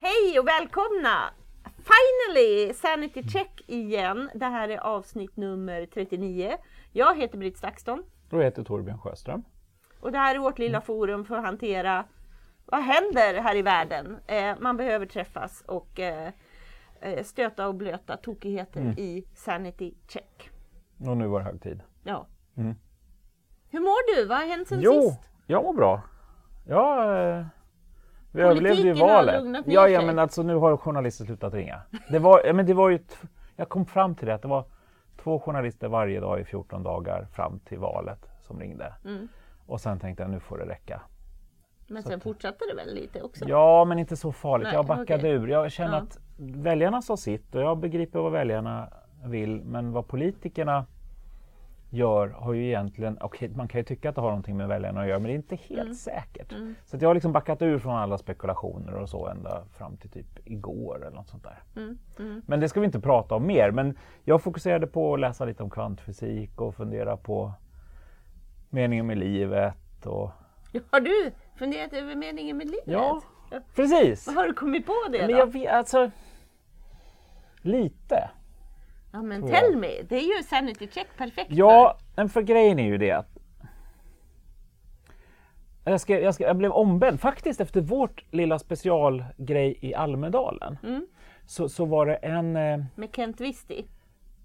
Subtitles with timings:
[0.00, 1.30] Hej och välkomna!
[1.64, 2.74] Finally!
[2.74, 4.30] Sanity check igen.
[4.34, 6.56] Det här är avsnitt nummer 39.
[6.92, 8.02] Jag heter Britt Stakston.
[8.30, 9.44] Och jag heter Torbjörn Sjöström.
[10.00, 12.04] Och det här är vårt lilla forum för att hantera
[12.66, 14.16] vad händer här i världen.
[14.26, 16.32] Eh, man behöver träffas och eh,
[17.00, 18.98] eh stöta och blöta tokigheter mm.
[18.98, 20.50] i Sanity check.
[20.98, 21.82] Och nu var det hög tid.
[22.04, 22.26] Ja.
[22.56, 22.74] Mm.
[23.70, 24.26] Hur mår du?
[24.26, 25.30] Vad har hänt sen jo, sist?
[25.46, 26.02] jag mår bra.
[26.66, 27.46] Jag eh,
[28.32, 29.64] vi överlevde ju valet.
[29.66, 31.82] Ja, ja, men alltså nu har journalister slutat ringa.
[32.10, 32.98] Det var, ja, men det var ju
[33.56, 34.64] jag kom fram till det att det var
[35.22, 38.94] två journalister varje dag i 14 dagar fram till valet som ringde.
[39.04, 39.28] Mm.
[39.66, 41.00] Och sen tänkte jag nu får det räcka.
[41.88, 43.44] Men sen att, fortsatte det väl lite också?
[43.48, 44.66] Ja, men inte så farligt.
[44.66, 45.30] Nej, jag backade okay.
[45.30, 45.48] ur.
[45.48, 46.02] Jag känner ja.
[46.02, 48.92] att väljarna sa sitt och jag begriper vad väljarna
[49.24, 49.64] vill.
[49.64, 50.86] Men vad politikerna
[51.90, 55.00] gör har ju egentligen, okay, man kan ju tycka att det har någonting med väljarna
[55.00, 55.94] att göra men det är inte helt mm.
[55.94, 56.52] säkert.
[56.52, 56.74] Mm.
[56.84, 60.26] Så jag har liksom backat ur från alla spekulationer och så ända fram till typ
[60.44, 61.62] igår eller något sånt där.
[61.76, 61.98] Mm.
[62.18, 62.42] mm.
[62.46, 63.70] Men det ska vi inte prata om mer.
[63.70, 67.52] Men jag fokuserade på att läsa lite om kvantfysik och fundera på
[68.70, 70.06] meningen med livet.
[70.06, 70.30] Och...
[70.90, 72.84] Har du funderat över meningen med livet?
[72.86, 73.20] Ja,
[73.74, 74.26] precis!
[74.26, 75.18] Har du kommit på det?
[75.18, 76.10] Men jag vet, alltså,
[77.62, 78.30] lite.
[79.18, 81.50] Ja men tell me, det är ju sanity check perfekt.
[81.50, 83.38] Ja, men för grejen är ju det att
[85.84, 90.78] jag, ska, jag, ska, jag blev ombedd, faktiskt efter vårt lilla specialgrej i Almedalen.
[90.82, 91.06] Mm.
[91.46, 92.56] Så, så var det en...
[92.56, 93.86] Eh, med Kent Visti?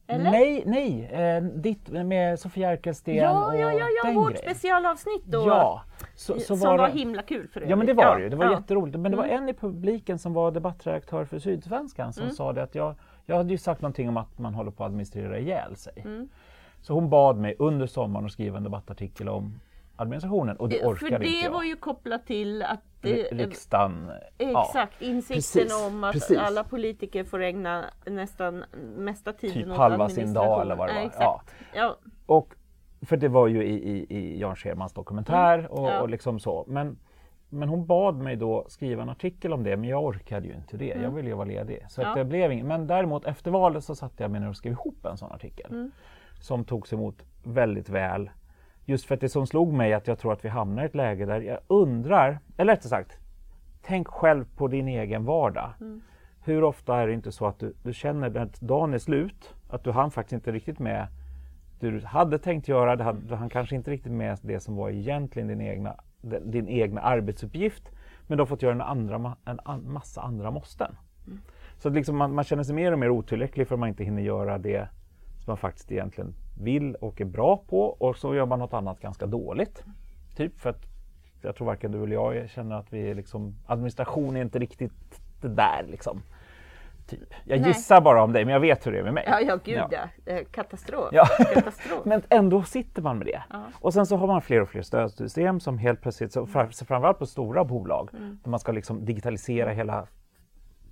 [0.07, 0.31] Eller?
[0.31, 4.49] Nej, nej, eh, ditt med Sofia Arkelsten ja, och ja, ja, ja, vårt grejen.
[4.49, 5.43] specialavsnitt då.
[5.47, 5.83] Ja,
[6.15, 7.69] så, så som var, var himla kul för övrigt.
[7.69, 8.51] Ja men det var det ju, det var ja.
[8.51, 8.99] jätteroligt.
[8.99, 9.43] Men det var mm.
[9.43, 12.35] en i publiken som var debattredaktör för Sydsvenskan som mm.
[12.35, 14.87] sa det att jag jag hade ju sagt någonting om att man håller på att
[14.87, 15.93] administrera ihjäl sig.
[16.05, 16.29] Mm.
[16.81, 19.59] Så hon bad mig under sommaren att skriva en debattartikel om
[19.95, 21.41] administrationen och det orkade inte jag.
[21.41, 24.11] För det var ju kopplat till att det, riksdagen...
[24.37, 26.37] Exakt, ja, insikten precis, om att precis.
[26.37, 28.63] alla politiker får ägna nästan
[28.97, 31.01] mesta tiden typ åt halva sin dag eller vad det var.
[31.01, 31.55] Ja, exakt.
[31.75, 31.97] Ja.
[32.25, 32.55] Och,
[33.01, 35.71] för det var ju i, i, i Jan Schermans dokumentär mm.
[35.71, 36.65] och, och liksom så.
[36.67, 36.97] Men
[37.53, 40.77] men hon bad mig då skriva en artikel om det, men jag orkade ju inte
[40.77, 40.91] det.
[40.91, 41.03] Mm.
[41.03, 41.85] Jag ville ju vara ledig.
[41.89, 42.07] Så ja.
[42.07, 42.65] att det blev inget.
[42.65, 45.71] Men däremot efter valet så satte jag mig ner och skrev ihop en sån artikel.
[45.71, 45.91] Mm.
[46.39, 48.29] Som togs emot väldigt väl.
[48.85, 50.95] Just för att det som slog mig att jag tror att vi hamnar i ett
[50.95, 53.17] läge där jag undrar, eller rättare sagt,
[53.81, 55.69] tänk själv på din egen vardag.
[55.81, 56.01] Mm.
[56.45, 59.83] Hur ofta är det inte så att du, du känner att dagen är slut, att
[59.83, 61.07] du hann faktiskt inte riktigt med
[61.79, 65.47] det du hade tänkt göra, du hann kanske inte riktigt med det som var egentligen
[65.47, 67.91] din egna din egna arbetsuppgift
[68.27, 70.95] men du har fått göra en, andra, en massa andra måsten.
[71.27, 71.39] Mm.
[71.77, 74.21] Så liksom man, man, känner sig mer och mer otillräcklig för att man inte hinner
[74.21, 74.89] göra det
[75.39, 78.99] som man faktiskt egentligen vill och är bra på och så gör man något annat
[78.99, 79.83] ganska dåligt.
[80.35, 80.81] Typ för att
[81.41, 85.21] jag tror varken du eller jag känner att vi är liksom, administration är inte riktigt
[85.41, 86.21] det där liksom.
[87.19, 87.33] Typ.
[87.43, 87.69] Jag Nej.
[87.69, 89.23] gissar bara om dig, men jag vet hur det är med mig.
[89.27, 90.09] Ja, ja gud ja.
[90.25, 90.39] ja.
[90.51, 91.09] Katastrof.
[91.11, 91.25] Ja.
[91.53, 92.01] Katastrof.
[92.05, 93.41] men ändå sitter man med det.
[93.49, 93.63] Ja.
[93.75, 97.25] Och sen så har man fler och fler stödsystem som helt plötsligt, så framförallt på
[97.25, 98.39] stora bolag, mm.
[98.43, 100.07] där man ska liksom digitalisera hela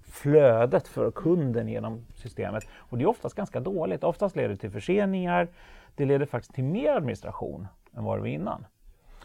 [0.03, 2.67] flödet för kunden genom systemet.
[2.75, 4.03] Och det är oftast ganska dåligt.
[4.03, 5.47] Oftast leder det till förseningar.
[5.95, 7.67] Det leder faktiskt till mer administration
[7.97, 8.65] än vad det var innan.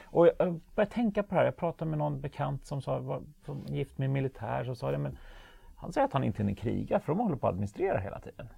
[0.05, 1.45] Och jag började tänka på det här.
[1.45, 4.99] Jag pratade med någon bekant som sa, var, som gift med militär, så sa det,
[4.99, 5.19] men
[5.77, 8.49] han säger att han inte hinner kriga för de håller på att administrera hela tiden.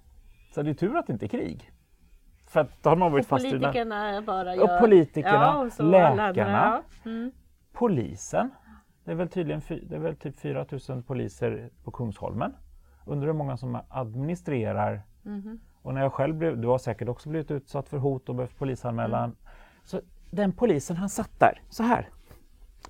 [0.51, 1.71] Så det är tur att det inte är krig.
[2.47, 4.63] För att då har man varit och fast politikerna bara gör...
[4.63, 7.09] Och politikerna, ja, läkarna, ja.
[7.09, 7.31] mm.
[7.71, 8.49] polisen.
[9.03, 12.53] Det är väl tydligen det är väl typ 4 000 poliser på Kungsholmen.
[13.05, 15.01] Undrar hur många som administrerar.
[15.25, 15.59] Mm.
[15.81, 18.57] Och när jag själv blev, du har säkert också blivit utsatt för hot och behövt
[18.57, 19.23] polisanmälan.
[19.23, 19.35] Mm.
[19.83, 22.09] Så den polisen han satt där, så här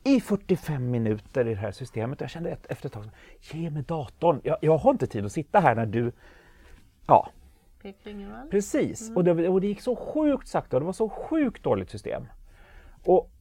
[0.04, 2.22] i 45 minuter i det här systemet.
[2.22, 3.10] Jag kände efter ett tag,
[3.42, 4.42] ge mig datorn.
[4.44, 6.12] Jag, jag har inte tid att sitta här när du...
[7.08, 7.30] Ja.
[8.52, 9.18] Precis, mm.
[9.18, 12.28] och, det, och det gick så sjukt sakta det var så sjukt dåligt system.
[13.04, 13.32] Och,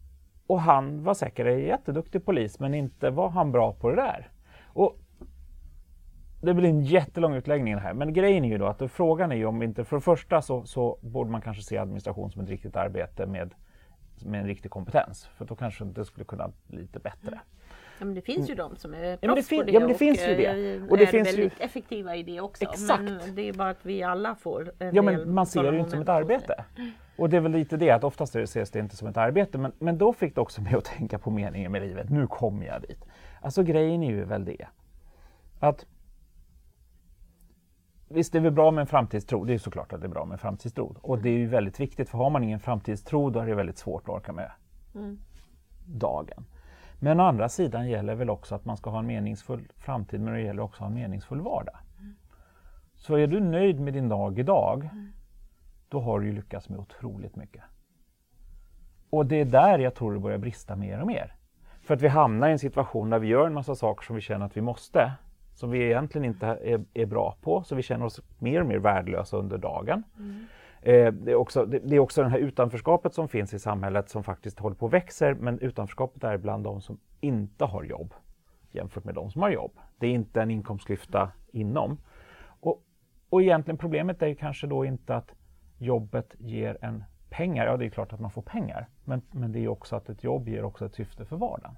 [0.47, 4.29] och han var säkert en jätteduktig polis men inte var han bra på det där.
[4.67, 4.99] Och
[6.41, 9.47] det blir en jättelång utläggning här, men grejen är ju då att frågan är ju
[9.47, 12.77] om inte, för det första så, så borde man kanske se administration som ett riktigt
[12.77, 13.55] arbete med
[14.25, 15.29] med en riktig kompetens.
[15.37, 17.41] För då kanske det skulle kunna bli lite bättre.
[17.99, 19.81] Ja, men det finns ju de som är proffs ja, det fin- på det ja,
[19.81, 20.75] men det och finns ju det.
[20.75, 21.65] Eh, och det är finns väldigt ju...
[21.65, 22.65] effektiva i det också.
[22.65, 23.03] Exakt.
[23.03, 25.79] Men det är bara att vi alla får en Ja, men man ser det ju
[25.79, 26.65] inte som ett arbete.
[27.17, 29.59] Och det är väl lite det att oftast ses det inte som ett arbete.
[29.59, 32.11] Men, men då fick det också mig att tänka på meningen med livet.
[32.11, 33.05] Nu kommer jag dit.
[33.41, 34.67] Alltså grejen är ju väl det
[35.61, 35.87] att
[38.09, 40.25] Visst det är väl bra med en framtidstro, det är såklart att det är bra
[40.25, 40.97] med en framtidstro.
[41.03, 43.79] Och det är ju väldigt viktigt, för har man ingen framtidstro då är det väldigt
[43.79, 44.51] svårt att orka med
[44.95, 45.19] mm.
[45.87, 46.47] dagen.
[47.01, 50.35] Men å andra sidan gäller väl också att man ska ha en meningsfull framtid, men
[50.35, 51.77] det gäller också att ha en meningsfull vardag.
[51.99, 52.15] Mm.
[52.95, 55.13] Så är du nöjd med din dag idag, mm.
[55.89, 57.63] då har du ju lyckats med otroligt mycket.
[59.11, 61.35] Och det är där jag tror det börjar brista mer och mer.
[61.83, 64.23] För att vi hamnar i en situation där vi gör en massa saker som vi
[64.23, 65.13] känner att vi måste,
[65.59, 68.79] som vi egentligen inte är, är bra på, så vi känner oss mer och mer
[68.79, 70.03] värdelösa under dagen.
[70.19, 70.45] Mm.
[70.83, 74.09] Eh, det, är också, det, det, är också det här utanförskapet som finns i samhället
[74.09, 78.15] som faktiskt håller på att växa, men utanförskapet är bland de som inte har jobb
[78.71, 79.73] jämfört med de som har jobb.
[79.99, 81.99] Det är inte en inkomstklyfta inom.
[82.61, 82.83] Och,
[83.29, 85.35] och egentligen problemet är kanske då inte att
[85.79, 87.67] jobbet ger en pengar.
[87.67, 90.25] Ja, det är klart att man får pengar, men, men det är också att ett
[90.25, 91.77] jobb ger också ett syfte för vardagen.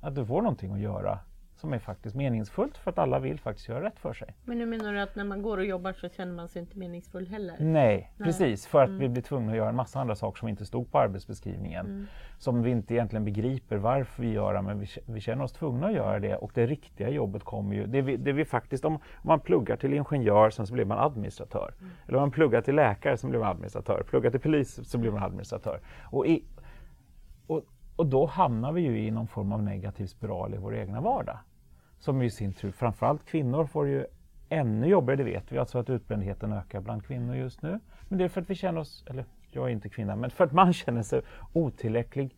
[0.00, 1.18] Att du får någonting att göra
[1.60, 4.34] som är faktiskt meningsfullt för att alla vill faktiskt göra rätt för sig.
[4.44, 6.78] Men nu menar du att när man går och jobbar så känner man sig inte
[6.78, 7.56] meningsfull heller?
[7.58, 8.26] Nej, Nej.
[8.26, 8.66] precis.
[8.66, 9.00] För att mm.
[9.00, 11.86] vi blir tvungna att göra en massa andra saker som inte stod på arbetsbeskrivningen.
[11.86, 12.06] Mm.
[12.38, 15.92] Som vi inte egentligen begriper varför vi gör, men vi, vi känner oss tvungna att
[15.92, 16.36] göra det.
[16.36, 17.86] Och det riktiga jobbet kommer ju...
[17.86, 20.98] Det vi, det vi faktiskt, om, om man pluggar till ingenjör, sen så blir man
[20.98, 21.74] administratör.
[21.80, 21.90] Mm.
[22.06, 24.02] Eller om man pluggar till läkare, så blir man administratör.
[24.08, 25.80] Pluggar till polis, så blir man administratör.
[26.04, 26.44] Och, i,
[27.46, 27.62] och,
[27.96, 31.38] och då hamnar vi ju i någon form av negativ spiral i vår egna vardag
[31.98, 34.06] som i sin tur, framförallt kvinnor får ju
[34.48, 37.80] ännu jobbigare, det vet vi, alltså att utbrändheten ökar bland kvinnor just nu.
[38.08, 40.44] Men det är för att vi känner oss, eller jag är inte kvinna, men för
[40.44, 41.22] att man känner sig
[41.52, 42.36] otillräcklig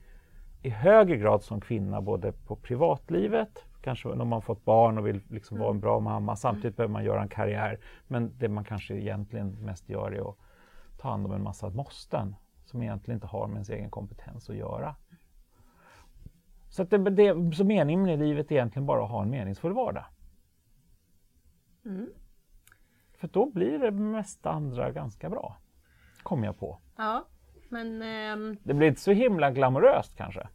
[0.62, 5.20] i högre grad som kvinna både på privatlivet, kanske när man fått barn och vill
[5.28, 7.78] liksom vara en bra mamma, samtidigt behöver man göra en karriär.
[8.06, 10.36] Men det man kanske egentligen mest gör är att
[10.98, 14.56] ta hand om en massa måsten som egentligen inte har med ens egen kompetens att
[14.56, 14.94] göra.
[16.70, 19.72] Så, att det, det, så meningen med livet är egentligen bara att ha en meningsfull
[19.72, 20.04] vardag.
[21.84, 22.08] Mm.
[23.18, 25.56] För då blir det mesta andra ganska bra.
[26.22, 26.78] Kom jag på.
[26.96, 27.26] Ja,
[27.68, 28.02] men...
[28.02, 28.56] Ähm...
[28.62, 30.48] Det blir inte så himla glamoröst kanske.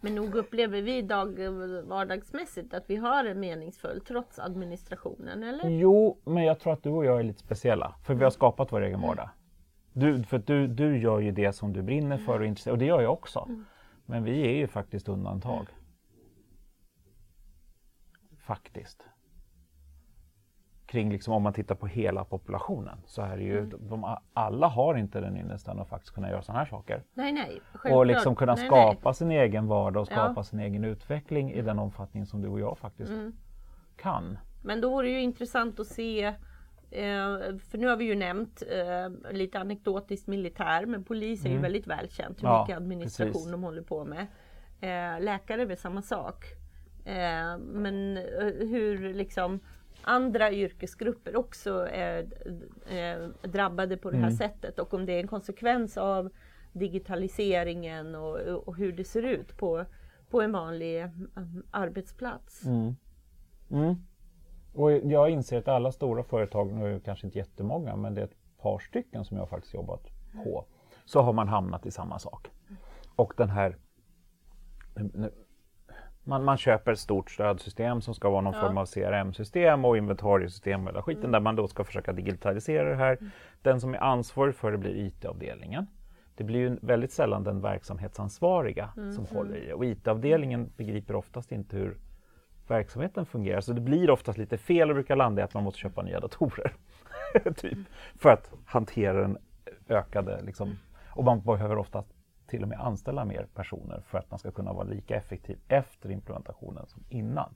[0.00, 1.38] Men nog upplever vi dag,
[1.84, 5.68] vardagsmässigt att vi har det meningsfullt trots administrationen, eller?
[5.68, 7.94] Jo, men jag tror att du och jag är lite speciella.
[8.02, 9.30] För vi har skapat vår egen vardag.
[9.92, 12.84] Du, för du, du gör ju det som du brinner för och intresserar och det
[12.84, 13.44] gör jag också.
[13.48, 13.64] Mm.
[14.06, 15.66] Men vi är ju faktiskt undantag.
[18.38, 19.08] Faktiskt.
[20.86, 23.88] Kring liksom, om man tittar på hela populationen så är det ju, mm.
[23.88, 27.04] de, alla har inte den ynnesten att faktiskt kunna göra sådana här saker.
[27.14, 27.60] Nej, nej.
[27.72, 27.92] Självklart.
[27.92, 29.14] Och liksom kunna nej, skapa nej.
[29.14, 30.44] sin egen vardag och skapa ja.
[30.44, 33.32] sin egen utveckling i den omfattning som du och jag faktiskt mm.
[33.96, 34.38] kan.
[34.62, 36.34] Men då vore det ju intressant att se
[37.58, 41.56] för nu har vi ju nämnt eh, lite anekdotiskt militär, men polis är mm.
[41.56, 43.50] ju väldigt välkänt hur ja, mycket administration precis.
[43.50, 44.26] de håller på med.
[44.80, 46.44] Eh, läkare är väl samma sak.
[47.04, 49.60] Eh, men eh, hur liksom
[50.02, 52.26] andra yrkesgrupper också är
[52.86, 54.36] eh, drabbade på det här mm.
[54.36, 56.30] sättet och om det är en konsekvens av
[56.72, 59.84] digitaliseringen och, och hur det ser ut på,
[60.30, 61.10] på en vanlig
[61.70, 62.64] arbetsplats.
[62.64, 62.94] Mm.
[64.74, 64.84] Mm.
[64.84, 68.58] Och jag inser att alla stora företag, nu kanske inte jättemånga, men det är ett
[68.62, 70.02] par stycken som jag faktiskt jobbat
[70.44, 70.64] på,
[71.04, 72.50] så har man hamnat i samma sak.
[73.16, 73.76] Och den här
[76.24, 78.60] man, man köper ett stort stödsystem som ska vara någon ja.
[78.60, 81.32] form av CRM-system och inventariesystem och hela skiten mm.
[81.32, 83.16] där man då ska försöka digitalisera det här.
[83.20, 83.30] Mm.
[83.62, 85.86] Den som är ansvarig för det blir IT-avdelningen.
[86.34, 89.12] Det blir ju väldigt sällan den verksamhetsansvariga mm.
[89.12, 91.98] som håller i det och IT-avdelningen begriper oftast inte hur
[92.66, 93.60] verksamheten fungerar.
[93.60, 96.20] Så det blir oftast lite fel och brukar landa i att man måste köpa nya
[96.20, 96.72] datorer.
[97.56, 97.78] typ,
[98.18, 99.38] för att hantera den
[99.88, 100.78] ökade, liksom,
[101.08, 102.08] och man behöver oftast
[102.46, 106.10] till och med anställa mer personer för att man ska kunna vara lika effektiv efter
[106.10, 107.54] implementationen som innan.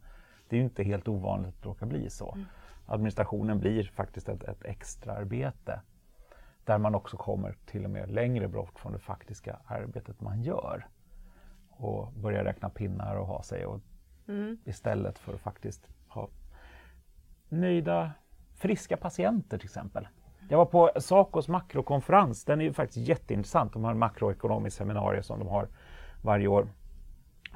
[0.49, 2.33] Det är ju inte helt ovanligt att det råkar bli så.
[2.33, 2.47] Mm.
[2.87, 5.81] Administrationen blir faktiskt ett, ett extra arbete
[6.65, 10.87] där man också kommer till och med längre bort från det faktiska arbetet man gör
[11.71, 13.67] och börjar räkna pinnar och ha sig.
[13.67, 13.81] Och
[14.29, 14.59] Mm.
[14.65, 16.29] Istället för att faktiskt ha
[17.49, 18.11] nöjda,
[18.55, 20.09] friska patienter till exempel.
[20.49, 23.73] Jag var på Sacos makrokonferens, den är ju faktiskt jätteintressant.
[23.73, 25.69] De har en makroekonomisk seminarium som de har
[26.23, 26.69] varje år.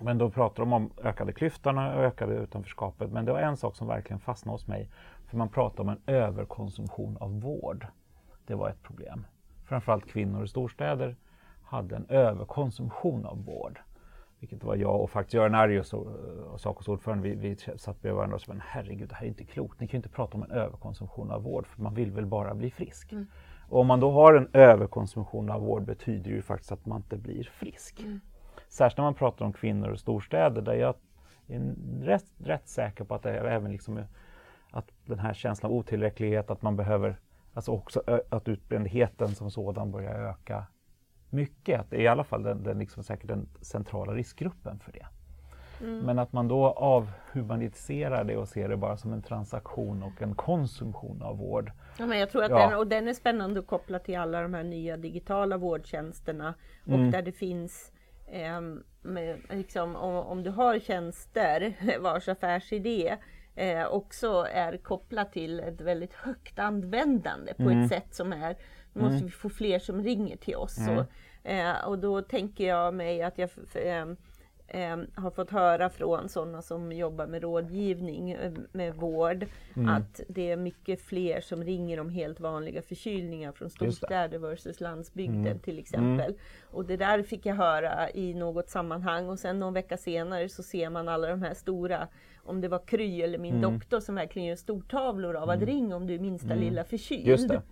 [0.01, 3.11] Men då pratar de om ökade klyftorna och ökade utanförskapet.
[3.11, 4.91] Men det var en sak som verkligen fastnade hos mig.
[5.27, 7.87] För man pratar om en överkonsumtion av vård.
[8.47, 9.27] Det var ett problem.
[9.65, 11.17] Framförallt kvinnor i storstäder
[11.63, 13.81] hade en överkonsumtion av vård.
[14.43, 16.07] Vilket var jag och faktiskt Göran Arius och,
[16.53, 17.29] och Sacos ordförande.
[17.29, 19.81] Vi, vi satt bredvid varandra och sa, men herregud, det här är inte klokt.
[19.81, 22.55] Ni kan ju inte prata om en överkonsumtion av vård, för man vill väl bara
[22.55, 23.13] bli frisk.
[23.13, 23.27] Mm.
[23.69, 27.17] Och om man då har en överkonsumtion av vård betyder ju faktiskt att man inte
[27.17, 28.01] blir frisk.
[28.01, 28.21] Mm.
[28.69, 30.95] Särskilt när man pratar om kvinnor och storstäder, där jag
[31.47, 34.05] är rätt, rätt säker på att det är även liksom
[34.71, 37.17] att den här känslan av otillräcklighet, att man behöver,
[37.55, 40.67] alltså också att utbrändheten som sådan börjar öka
[41.33, 44.93] mycket, att det är i alla fall den, den liksom säkert den centrala riskgruppen för
[44.93, 45.07] det.
[45.83, 45.99] Mm.
[45.99, 50.35] Men att man då avhumaniserar det och ser det bara som en transaktion och en
[50.35, 51.73] konsumtion av vård.
[51.99, 52.69] Ja, men jag tror att ja.
[52.69, 56.55] den, och den är spännande att koppla till alla de här nya digitala vårdtjänsterna
[56.87, 57.11] och mm.
[57.11, 57.93] där det finns
[58.27, 58.61] eh,
[59.03, 63.17] med, liksom, om, om, du har tjänster vars affärsidé
[63.55, 67.83] eh, också är kopplat till ett väldigt högt användande på mm.
[67.83, 68.57] ett sätt som är,
[68.93, 69.27] nu måste mm.
[69.27, 70.79] vi få fler som ringer till oss.
[70.79, 70.99] Mm.
[70.99, 71.07] Och,
[71.51, 74.07] eh, och då tänker jag mig att jag eh,
[74.73, 79.47] eh, har fått höra från sådana som jobbar med rådgivning eh, med vård
[79.77, 79.89] mm.
[79.89, 85.47] att det är mycket fler som ringer om helt vanliga förkylningar från storstäder versus landsbygden
[85.47, 85.59] mm.
[85.59, 86.31] till exempel.
[86.31, 86.41] Mm.
[86.71, 90.63] Och det där fick jag höra i något sammanhang och sen någon vecka senare så
[90.63, 92.09] ser man alla de här stora
[92.45, 93.73] om det var Kry eller min mm.
[93.73, 97.63] doktor som verkligen gör stortavlor av att ring om du är minsta lilla förkyld.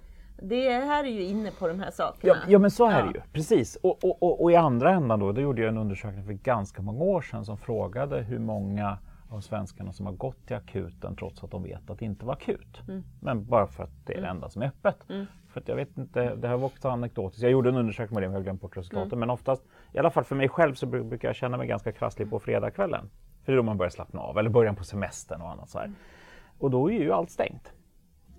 [0.42, 2.34] Det här är ju inne på de här sakerna.
[2.34, 3.76] Ja, ja men så är det ju, precis.
[3.76, 6.82] Och, och, och, och, i andra ändan då, då gjorde jag en undersökning för ganska
[6.82, 8.98] många år sedan som frågade hur många
[9.30, 12.32] av svenskarna som har gått till akuten trots att de vet att det inte var
[12.32, 12.80] akut.
[12.88, 13.04] Mm.
[13.20, 14.36] Men bara för att det är det mm.
[14.36, 15.10] enda som är öppet.
[15.10, 15.26] Mm.
[15.48, 17.42] För jag vet inte, det här var också anekdotiskt.
[17.42, 19.08] Jag gjorde en undersökning med det, men jag har glömt bort resultaten.
[19.08, 19.18] Mm.
[19.18, 22.30] Men oftast, i alla fall för mig själv, så brukar jag känna mig ganska krasslig
[22.30, 23.10] på fredagskvällen.
[23.44, 25.78] För det är då man börjar slappna av, eller början på semestern och annat så
[25.78, 25.84] här.
[25.84, 25.96] Mm.
[26.58, 27.72] Och då är ju allt stängt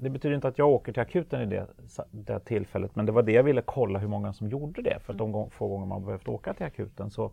[0.02, 1.68] det betyder inte att jag åker till akuten i det,
[2.12, 5.00] det tillfället, men det var det jag ville kolla hur många som gjorde det.
[5.00, 7.32] För att de få gånger man behövt åka till akuten så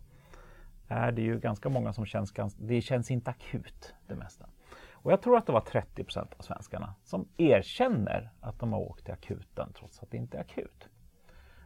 [0.87, 4.45] är det ju ganska många som känns, det känns inte akut det mesta.
[4.91, 8.79] Och jag tror att det var 30 procent av svenskarna som erkänner att de har
[8.79, 10.89] åkt till akuten trots att det inte är akut.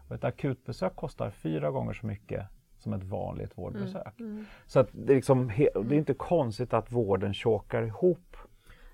[0.08, 4.20] Och ett akutbesök kostar fyra gånger så mycket som ett vanligt vårdbesök.
[4.20, 4.46] Mm, mm.
[4.66, 8.33] Så att det, är liksom, det är inte konstigt att vården chokar ihop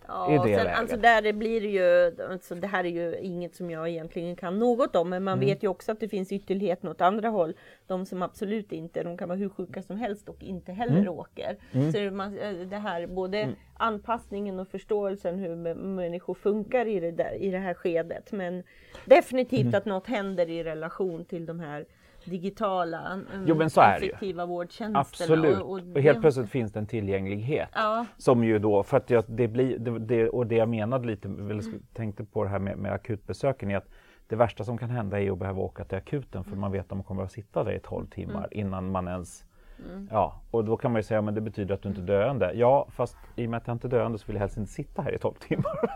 [0.10, 0.80] Ja, i det sen, läget.
[0.80, 4.60] Alltså där det blir ju, alltså det här är ju inget som jag egentligen kan
[4.60, 5.46] något om, men man mm.
[5.46, 7.54] vet ju också att det finns ytterligheten åt andra håll.
[7.88, 11.10] De som absolut inte, de kan vara hur sjuka som helst och inte heller mm.
[11.10, 11.58] åker.
[11.72, 11.92] Mm.
[11.92, 13.56] Så man, eh, det här både mm.
[13.74, 18.32] anpassningen och förståelsen hur människor funkar i det, där, i det här skedet.
[18.32, 18.64] Men
[19.06, 19.76] definitivt mm.
[19.76, 21.86] att något händer i relation till de här
[22.30, 25.00] digitala jo, men så effektiva vårdtjänsterna.
[25.00, 25.58] Absolut.
[25.58, 27.70] Och, och, och helt plötsligt finns det en tillgänglighet.
[27.74, 28.06] Ja.
[28.18, 31.28] Som ju då, för att jag, det blir, det, det, och det jag menade lite,
[31.28, 33.90] eller tänkte på det här med, med akutbesöken är att
[34.28, 36.98] det värsta som kan hända är att behöva åka till akuten för man vet att
[36.98, 38.50] man kommer att sitta där i 12 timmar mm.
[38.52, 39.46] innan man ens
[39.86, 40.08] Mm.
[40.12, 42.52] Ja, och då kan man ju säga att det betyder att du inte är döende.
[42.54, 44.72] Ja, fast i och med att jag inte är döende så vill jag helst inte
[44.72, 45.92] sitta här i 12 timmar.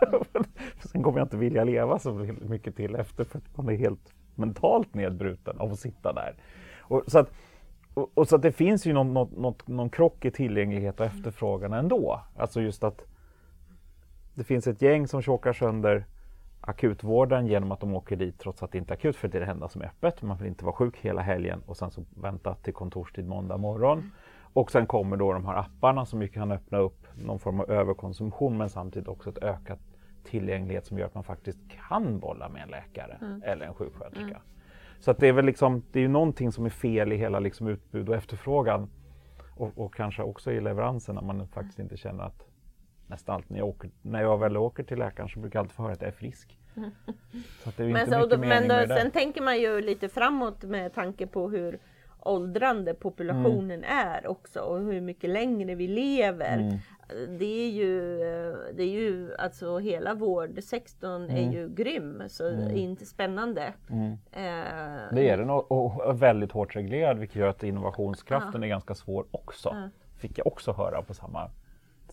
[0.92, 4.14] Sen kommer jag inte vilja leva så mycket till efter för att man är helt
[4.36, 6.34] mentalt nedbruten av att sitta där.
[6.80, 7.32] Och så, att,
[7.94, 11.06] och, och så att det finns ju någon, något, något, någon krock i tillgänglighet och
[11.06, 12.20] efterfrågan ändå.
[12.36, 13.04] Alltså just att
[14.34, 16.04] det finns ett gäng som tjockar sönder
[16.60, 19.40] akutvården genom att de åker dit trots att det inte är akut för det är
[19.40, 20.22] det enda som är öppet.
[20.22, 24.10] Man vill inte vara sjuk hela helgen och sen så vänta till kontorstid måndag morgon.
[24.52, 28.56] Och sen kommer då de här apparna som kan öppna upp någon form av överkonsumtion
[28.58, 29.80] men samtidigt också ett ökat
[30.24, 33.42] tillgänglighet som gör att man faktiskt kan bolla med en läkare mm.
[33.44, 34.22] eller en sjuksköterska.
[34.22, 34.40] Mm.
[34.98, 37.38] Så att det är väl liksom, det är ju någonting som är fel i hela
[37.38, 38.90] liksom utbud och efterfrågan
[39.56, 42.48] och, och kanske också i leveransen när man faktiskt inte känner att
[43.06, 45.76] nästan allt när jag, åker, när jag väl åker till läkaren så brukar jag alltid
[45.76, 46.58] få höra att jag är frisk.
[47.64, 50.94] Så det är men, så, då, men då, sen tänker man ju lite framåt med
[50.94, 51.78] tanke på hur
[52.20, 54.08] åldrande populationen mm.
[54.08, 56.58] är också och hur mycket längre vi lever.
[56.58, 56.78] Mm
[57.38, 58.18] det är ju,
[58.74, 61.36] det är ju alltså hela vårdsektorn mm.
[61.36, 62.76] är ju grym, så mm.
[62.76, 63.72] inte spännande.
[63.90, 64.12] Mm.
[64.12, 68.66] Eh, det är den och, och, väldigt hårt reglerad vilket gör att innovationskraften ja.
[68.66, 69.68] är ganska svår också.
[69.68, 69.88] Ja.
[70.18, 71.50] Fick jag också höra på samma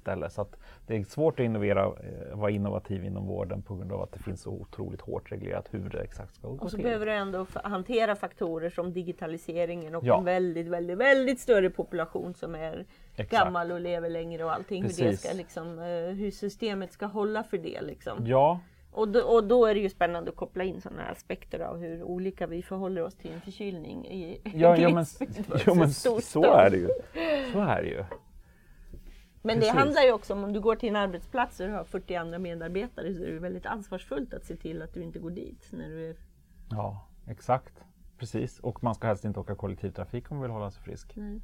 [0.01, 0.29] ställe.
[0.29, 0.57] Så att
[0.87, 4.19] det är svårt att innovera, eh, vara innovativ inom vården på grund av att det
[4.19, 6.65] finns så otroligt hårt reglerat hur det exakt ska gå till.
[6.65, 6.83] Och så till.
[6.83, 10.17] behöver du ändå hantera faktorer som digitaliseringen och ja.
[10.17, 13.31] en väldigt, väldigt, väldigt större population som är exakt.
[13.31, 14.83] gammal och lever längre och allting.
[14.83, 17.81] Hur, det ska, liksom, eh, hur systemet ska hålla för det.
[17.81, 18.27] Liksom.
[18.27, 18.59] Ja,
[18.91, 22.03] och då, och då, är det ju spännande att koppla in sådana aspekter av hur
[22.03, 25.05] olika vi förhåller oss till en förkylning i ja, ja, men,
[25.65, 26.89] jo, men så är det ju.
[27.53, 28.03] Så är det ju.
[29.41, 29.73] Men Precis.
[29.73, 32.15] det handlar ju också om om du går till en arbetsplats och du har 40
[32.15, 35.67] andra medarbetare så är det väldigt ansvarsfullt att se till att du inte går dit.
[35.71, 36.15] När du är...
[36.69, 37.73] Ja, exakt.
[38.17, 38.59] Precis.
[38.59, 41.17] Och man ska helst inte åka kollektivtrafik om man vill hålla sig frisk.
[41.17, 41.41] Mm.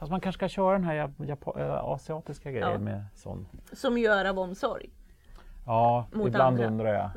[0.00, 1.10] Fast man kanske ska köra den här
[1.56, 2.78] äh, asiatiska grejen ja.
[2.78, 3.46] med sån.
[3.72, 4.90] Som gör av omsorg.
[5.66, 6.66] Ja, Mot ibland andra.
[6.66, 7.10] undrar jag.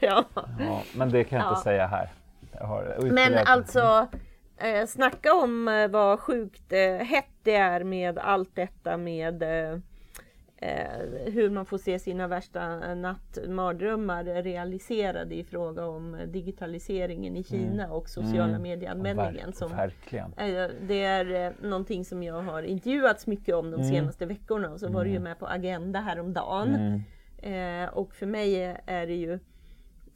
[0.00, 0.24] Ja.
[0.58, 0.82] ja.
[0.94, 2.12] Men det kan jag inte säga här.
[2.52, 4.08] Jag men alltså
[4.56, 9.78] Eh, snacka om eh, vad sjukt eh, hett det är med allt detta med eh,
[10.56, 17.44] eh, hur man får se sina värsta nattmardrömmar realiserade i fråga om digitaliseringen i mm.
[17.44, 17.96] Kina mm.
[17.96, 18.62] och sociala mm.
[18.62, 19.52] medieanvändningen.
[19.52, 20.32] Som, verkligen.
[20.36, 23.92] Eh, det är eh, någonting som jag har intervjuats mycket om de mm.
[23.92, 25.28] senaste veckorna och så var det ju mm.
[25.28, 26.74] med på Agenda häromdagen.
[26.74, 27.02] Mm.
[27.84, 29.38] Eh, och för mig är det ju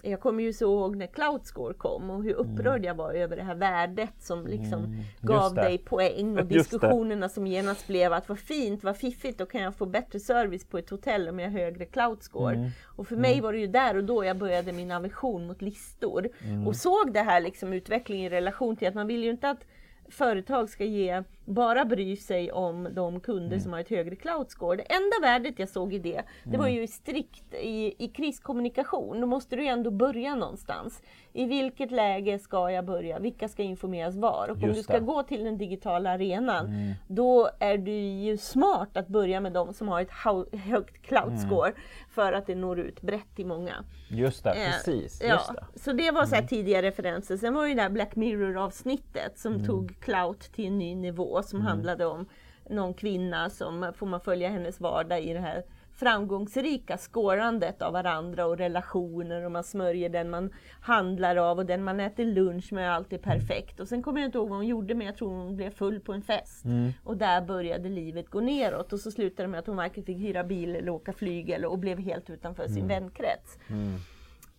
[0.02, 2.52] jag kommer ju så ihåg när Cloudscore kom och hur mm.
[2.52, 5.00] upprörd jag var över det här värdet som liksom mm.
[5.20, 9.60] gav dig poäng och diskussionerna som genast blev att vad fint, vad fiffigt, då kan
[9.60, 12.54] jag få bättre service på ett hotell om jag har högre Cloudscore.
[12.54, 12.70] Mm.
[12.84, 13.42] Och för mig mm.
[13.42, 16.66] var det ju där och då jag började min aversion mot listor mm.
[16.66, 19.64] och såg det här liksom utvecklingen i relation till att man vill ju inte att
[20.08, 23.60] företag ska ge, bara bry sig om de kunder mm.
[23.60, 24.76] som har ett högre cloud score.
[24.76, 26.60] Det enda värdet jag såg i det, det mm.
[26.60, 29.20] var ju strikt i, i kriskommunikation.
[29.20, 31.02] Då måste du ju ändå börja någonstans.
[31.32, 33.18] I vilket läge ska jag börja?
[33.18, 34.48] Vilka ska informeras var?
[34.48, 36.94] Och om du ska gå till den digitala arenan, mm.
[37.08, 40.10] då är det ju smart att börja med de som har ett
[40.52, 41.38] högt cloud mm.
[41.38, 41.72] score
[42.10, 43.84] för att det når ut brett till många.
[44.10, 45.22] Just det, eh, precis.
[45.24, 45.80] Ja, det.
[45.80, 46.48] Så det var så här mm.
[46.48, 47.36] tidiga referenser.
[47.36, 49.66] Sen var det det där Black Mirror-avsnittet som mm.
[49.66, 51.68] tog clout till en ny nivå som mm.
[51.68, 52.26] handlade om
[52.70, 55.62] någon kvinna som får man följa hennes vardag i det här
[55.98, 61.84] framgångsrika skårandet av varandra och relationer och man smörjer den man handlar av och den
[61.84, 63.80] man äter lunch med, allt är perfekt.
[63.80, 66.00] Och sen kommer jag inte ihåg vad hon gjorde men jag tror hon blev full
[66.00, 66.64] på en fest.
[66.64, 66.92] Mm.
[67.04, 70.18] Och där började livet gå neråt och så slutade det med att hon varken fick
[70.18, 72.74] hyra bil eller åka flyg eller, och blev helt utanför mm.
[72.74, 73.58] sin vänkrets.
[73.68, 73.98] Mm.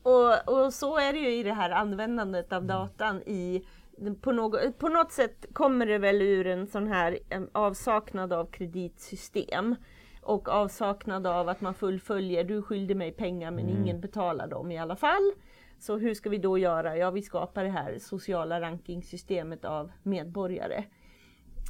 [0.04, 3.66] Och, och, så är det ju i det här användandet av datan i
[4.22, 7.20] på något, på något sätt kommer det väl ur en sån här
[7.52, 9.76] avsaknad av kreditsystem
[10.22, 13.82] och avsaknad av att man fullföljer, du skyllde mig pengar men mm.
[13.82, 15.32] ingen betalar dem i alla fall.
[15.80, 16.98] Så hur ska vi då göra?
[16.98, 20.84] Ja, vi skapar det här sociala rankingsystemet av medborgare.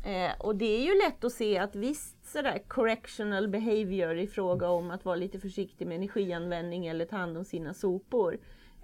[0.06, 4.70] Eh, och det är ju lätt att se att visst sådär correctional behavior i fråga
[4.70, 8.38] om att vara lite försiktig med energianvändning eller ta hand om sina sopor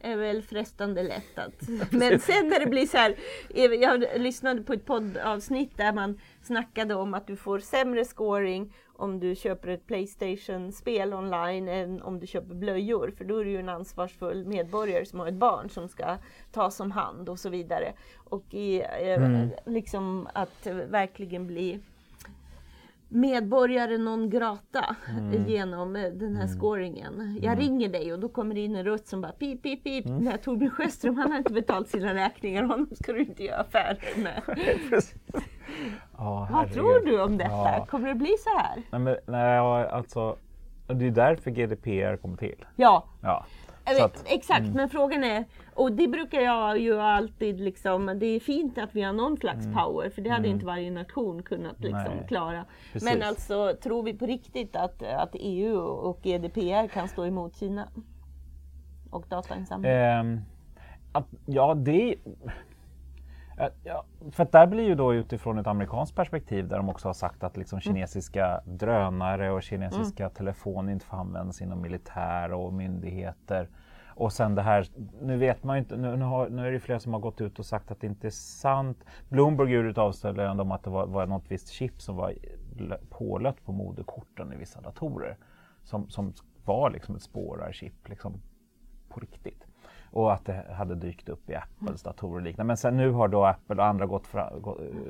[0.06, 1.70] är väl frestande lätt att...
[1.92, 3.16] Men sen när det blir så här,
[3.82, 9.20] jag lyssnade på ett poddavsnitt där man snackade om att du får sämre scoring om
[9.20, 13.14] du köper ett Playstation-spel online än om du köper blöjor.
[13.18, 16.18] För då är du ju en ansvarsfull medborgare som har ett barn som ska
[16.52, 17.94] tas om hand och så vidare.
[18.16, 19.50] Och i, eh, mm.
[19.66, 21.80] liksom att verkligen bli
[23.16, 25.48] medborgare non grata mm.
[25.48, 26.60] genom eh, den här mm.
[26.60, 27.40] scoringen.
[27.42, 27.60] Jag mm.
[27.60, 30.06] ringer dig och då kommer det in en röst som bara pip, pip, pip.
[30.06, 30.24] Mm.
[30.24, 34.24] Nej, Torbjörn Sjöström han har inte betalt sina räkningar, honom ska du inte göra affärer
[34.24, 34.42] med.
[36.18, 37.52] oh, Vad tror du om detta?
[37.52, 37.86] Ja.
[37.90, 38.82] Kommer det bli så här?
[38.92, 40.38] Nej, men, nej alltså,
[40.88, 42.66] det är därför GDPR kommer till.
[42.76, 43.06] Ja.
[43.22, 43.46] ja.
[43.86, 44.74] Att, Exakt, mm.
[44.74, 49.02] men frågan är, och det brukar jag ju alltid liksom, det är fint att vi
[49.02, 49.78] har någon slags mm.
[49.78, 50.52] power, för det hade mm.
[50.52, 52.66] inte varje nation kunnat liksom klara.
[52.94, 53.10] Precis.
[53.10, 57.88] Men alltså, tror vi på riktigt att, att EU och GDPR kan stå emot Kina?
[59.10, 59.92] Och datainsamling?
[61.12, 62.16] Att, ja, det...
[63.84, 67.44] Ja, för där blir ju då utifrån ett amerikanskt perspektiv där de också har sagt
[67.44, 67.82] att liksom mm.
[67.82, 68.78] kinesiska mm.
[68.78, 70.34] drönare och kinesiska mm.
[70.36, 73.70] telefoner inte får användas inom militär och myndigheter.
[74.18, 74.88] Och sen det här,
[75.22, 77.42] nu vet man ju inte, nu, nu, har, nu är det flera som har gått
[77.42, 79.04] ut och sagt att det inte är sant.
[79.30, 82.34] Bloomberg gjorde ett avslöjande om att det var, var något visst chip som var
[83.10, 85.38] pålött på moderkorten i vissa datorer.
[85.84, 86.34] Som, som
[86.66, 88.42] var liksom ett spårarchip liksom,
[89.10, 89.65] på riktigt.
[90.16, 92.68] Och att det hade dykt upp i Apples datorer och liknande.
[92.68, 94.54] Men sen nu har då Apple och andra gått, fra,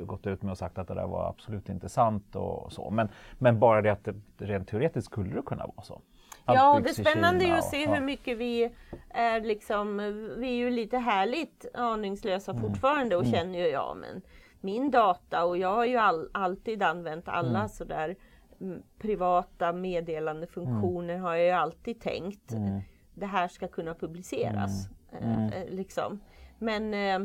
[0.06, 2.90] gått ut med och sagt att det där var absolut inte sant och så.
[2.90, 6.02] Men, men bara det att det rent teoretiskt skulle det kunna vara så.
[6.46, 8.72] Ja, det är spännande ju att se hur mycket vi
[9.10, 9.98] är liksom,
[10.38, 12.64] vi är ju lite härligt aningslösa mm.
[12.64, 13.34] fortfarande och mm.
[13.34, 14.22] känner ju, ja men
[14.62, 17.70] min data och jag har ju all, alltid använt alla mm.
[17.70, 18.16] sådär
[18.62, 21.26] mm, privata meddelandefunktioner mm.
[21.26, 22.52] har jag ju alltid tänkt.
[22.52, 22.82] Mm.
[23.14, 24.86] Det här ska kunna publiceras.
[24.86, 24.95] Mm.
[25.12, 26.20] Eh, liksom.
[26.60, 27.20] Men eh,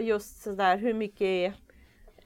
[0.00, 1.54] just sådär hur mycket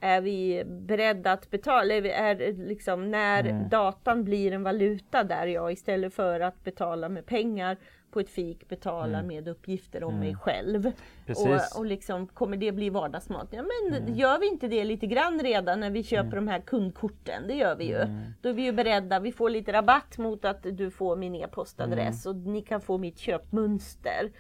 [0.01, 1.95] är vi beredda att betala?
[1.95, 3.69] Är, vi, är liksom när mm.
[3.69, 7.77] datan blir en valuta där jag istället för att betala med pengar
[8.11, 9.27] på ett fik betalar mm.
[9.27, 10.27] med uppgifter om mm.
[10.27, 10.93] mig själv.
[11.29, 13.49] Och, och liksom, kommer det bli vardagsmat?
[13.51, 14.15] Ja men mm.
[14.15, 16.45] gör vi inte det lite grann redan när vi köper mm.
[16.45, 17.49] de här kundkorten?
[17.49, 18.01] Det gör vi ju.
[18.01, 18.33] Mm.
[18.41, 22.27] Då är vi ju beredda, vi får lite rabatt mot att du får min e-postadress
[22.27, 24.31] och ni kan få mitt köpmönster.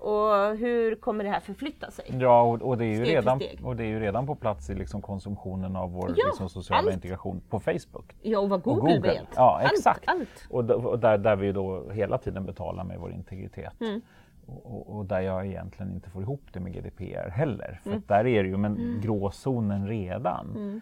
[0.00, 2.04] Och hur kommer det här förflytta sig?
[2.20, 4.74] Ja, och, och det, är ju redan, och det är ju redan på plats i
[4.74, 6.94] liksom konsumtionen av vår ja, liksom sociala allt.
[6.94, 8.16] integration på Facebook.
[8.22, 9.12] Ja, och vad Google, och Google.
[9.12, 9.28] vet.
[9.36, 10.02] Ja, exakt.
[10.06, 10.46] Allt, allt.
[10.50, 13.80] Och, och, där, där vi då hela tiden betalar med vår integritet.
[13.80, 14.00] Mm.
[14.46, 17.80] Och, och, där jag egentligen inte får ihop det med GDPR heller.
[17.82, 18.02] För mm.
[18.06, 19.00] där är det ju men mm.
[19.00, 20.80] gråzonen redan.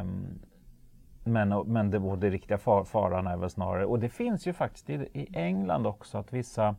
[0.00, 0.40] Um,
[1.24, 4.90] Men, men det, det riktiga far, faran är väl snarare, och det finns ju faktiskt
[4.90, 6.76] i, i England också, att vissa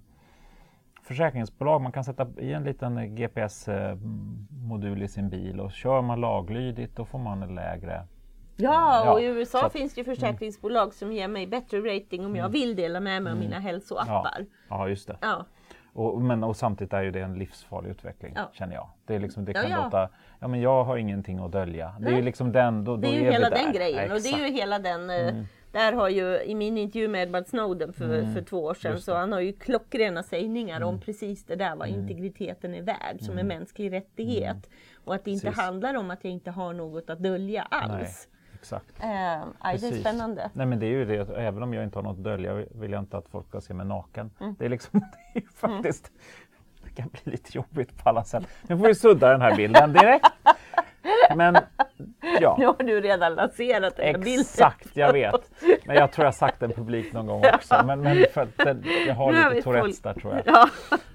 [1.09, 6.95] försäkringsbolag, man kan sätta i en liten GPS-modul i sin bil och kör man laglydigt
[6.95, 8.07] då får man en lägre
[8.55, 10.91] Ja, och i USA att, finns det försäkringsbolag mm.
[10.91, 12.51] som ger mig bättre rating om jag mm.
[12.51, 13.49] vill dela med mig av mm.
[13.49, 14.37] mina hälsoappar.
[14.39, 15.17] Ja, ja just det.
[15.21, 15.45] Ja.
[15.93, 18.49] Och, men, och samtidigt är ju det en livsfarlig utveckling, ja.
[18.53, 18.89] känner jag.
[19.05, 19.83] Det, är liksom, det kan ja, ja.
[19.83, 21.95] låta, ja men jag har ingenting att dölja.
[21.99, 24.21] Det är ju liksom den, då, då Det är ju är hela den grejen och
[24.21, 25.45] det är ju hela den eh, mm.
[25.71, 28.33] Där har ju i min intervju med Edward Snowden för, mm.
[28.33, 30.89] för två år sedan så han har ju klockrena sägningar mm.
[30.89, 32.01] om precis det där vad mm.
[32.01, 33.47] integriteten är värd som en mm.
[33.47, 34.51] mänsklig rättighet.
[34.51, 34.69] Mm.
[35.03, 35.61] Och att det inte precis.
[35.61, 38.27] handlar om att jag inte har något att dölja alls.
[38.31, 38.39] Nej.
[38.59, 39.03] Exakt.
[39.03, 40.49] Eh, aj, det är spännande.
[40.53, 42.91] Nej men det är ju det, även om jag inte har något att dölja vill
[42.91, 44.31] jag inte att folk ska se mig naken.
[44.39, 44.55] Mm.
[44.59, 44.99] Det är liksom,
[45.33, 46.11] det är faktiskt,
[46.83, 48.47] det kan bli lite jobbigt på alla sätt.
[48.67, 50.27] Nu får vi sudda den här bilden direkt.
[51.35, 51.57] Men
[52.41, 52.55] ja.
[52.59, 54.41] Nu har du redan lanserat den här bilden.
[54.41, 55.51] Exakt, jag vet.
[55.85, 57.83] Men jag tror jag sagt den publikt någon gång också.
[57.85, 60.43] Men, men för att den, jag har lite har Tourettes där tror jag.
[60.45, 60.69] Ja.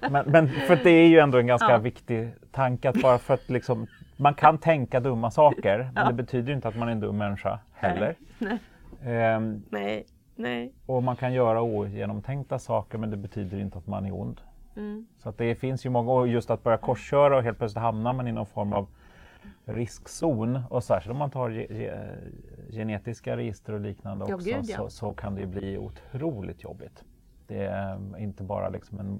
[0.09, 1.77] Men, men, för det är ju ändå en ganska ja.
[1.77, 6.07] viktig tanke att bara för att liksom man kan tänka dumma saker, men ja.
[6.07, 8.15] det betyder inte att man är en dum människa heller.
[8.37, 8.59] Nej.
[9.05, 10.05] Ehm, nej.
[10.35, 10.73] Nej.
[10.85, 14.41] Och man kan göra ogenomtänkta saker, men det betyder inte att man är ond.
[14.75, 15.05] Mm.
[15.17, 18.13] Så att det finns ju många, och just att börja korsköra och helt plötsligt hamnar
[18.13, 18.87] man i någon form av
[19.65, 21.93] riskzon och särskilt om man tar ge, ge,
[22.69, 24.77] genetiska register och liknande också ja, gud, ja.
[24.77, 27.03] så, så, kan det bli otroligt jobbigt.
[27.47, 29.19] Det är inte bara liksom en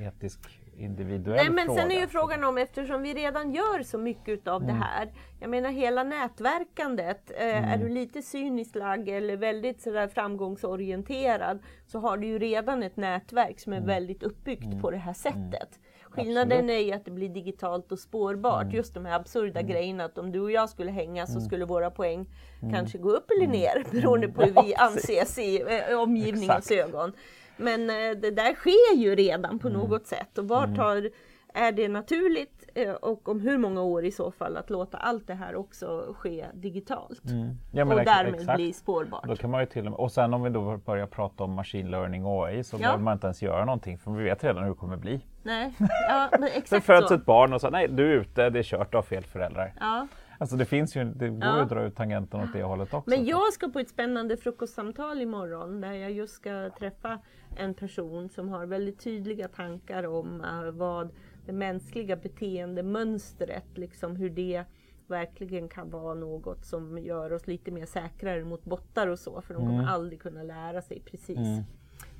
[0.00, 0.40] etisk
[0.78, 1.82] individuell Nej, men fråga.
[1.82, 4.74] Sen är ju frågan om, eftersom vi redan gör så mycket av mm.
[4.74, 5.12] det här.
[5.40, 7.30] Jag menar hela nätverkandet.
[7.30, 7.70] Eh, mm.
[7.70, 12.96] Är du lite cyniskt lagd eller väldigt sådär framgångsorienterad så har du ju redan ett
[12.96, 13.86] nätverk som är mm.
[13.86, 14.80] väldigt uppbyggt mm.
[14.80, 15.50] på det här mm.
[15.50, 15.80] sättet.
[16.16, 16.70] Skillnaden Absolut.
[16.70, 18.62] är ju att det blir digitalt och spårbart.
[18.62, 18.74] Mm.
[18.74, 19.72] Just de här absurda mm.
[19.72, 21.44] grejerna att om du och jag skulle hänga så mm.
[21.44, 22.26] skulle våra poäng
[22.62, 22.74] mm.
[22.74, 27.12] kanske gå upp eller ner beroende på hur vi anses i eh, omgivningens ögon.
[27.56, 29.80] Men eh, det där sker ju redan på mm.
[29.80, 31.12] något sätt och vart har, mm.
[31.54, 35.26] är det naturligt eh, och om hur många år i så fall att låta allt
[35.26, 37.58] det här också ske digitalt mm.
[37.72, 38.56] ja, och därmed exakt.
[38.56, 39.28] bli spårbart.
[39.28, 41.52] Då kan man ju till och, med, och sen om vi då börjar prata om
[41.52, 42.78] machine learning och AI så ja.
[42.78, 45.20] behöver man inte ens göra någonting för vi vet redan hur det kommer bli.
[45.42, 45.74] Nej,
[46.08, 47.14] ja, exakt Sen föds så.
[47.14, 49.72] ett barn och så nej du är ute, det är kört, har fel föräldrar.
[49.80, 50.06] Ja.
[50.38, 51.62] Alltså det finns ju, det går ja.
[51.62, 53.10] att dra ut tangenten åt det hållet också.
[53.10, 57.18] Men jag ska på ett spännande frukostsamtal imorgon där jag just ska träffa
[57.56, 61.10] en person som har väldigt tydliga tankar om uh, vad
[61.46, 64.64] det mänskliga beteendemönstret, liksom hur det
[65.06, 69.54] verkligen kan vara något som gör oss lite mer säkrare mot bottar och så, för
[69.54, 69.88] de kommer mm.
[69.88, 71.38] aldrig kunna lära sig precis.
[71.38, 71.62] Mm.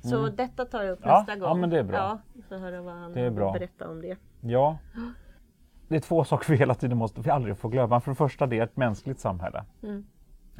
[0.03, 0.35] Så mm.
[0.35, 1.49] detta tar jag upp ja, nästa gång.
[1.49, 1.97] Ja, men det är bra.
[1.97, 4.17] Ja, får höra vad han berättar om det.
[4.41, 4.77] Ja.
[5.87, 8.01] Det är två saker vi hela tiden måste, vi aldrig får glömma.
[8.01, 9.65] För det första, det är ett mänskligt samhälle.
[9.83, 10.05] Mm.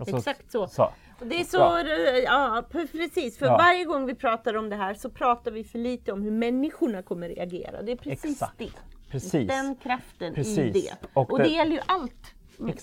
[0.06, 0.68] Så, Exakt så.
[0.68, 0.90] så.
[1.20, 3.38] Och det är så, ja, ja precis.
[3.38, 3.58] För ja.
[3.58, 7.02] varje gång vi pratar om det här så pratar vi för lite om hur människorna
[7.02, 7.82] kommer reagera.
[7.82, 8.58] Det är precis Exakt.
[8.58, 8.70] det.
[9.12, 9.48] Precis.
[9.48, 10.58] Den kraften precis.
[10.58, 11.08] i det.
[11.14, 12.34] Och, och det, det gäller ju allt.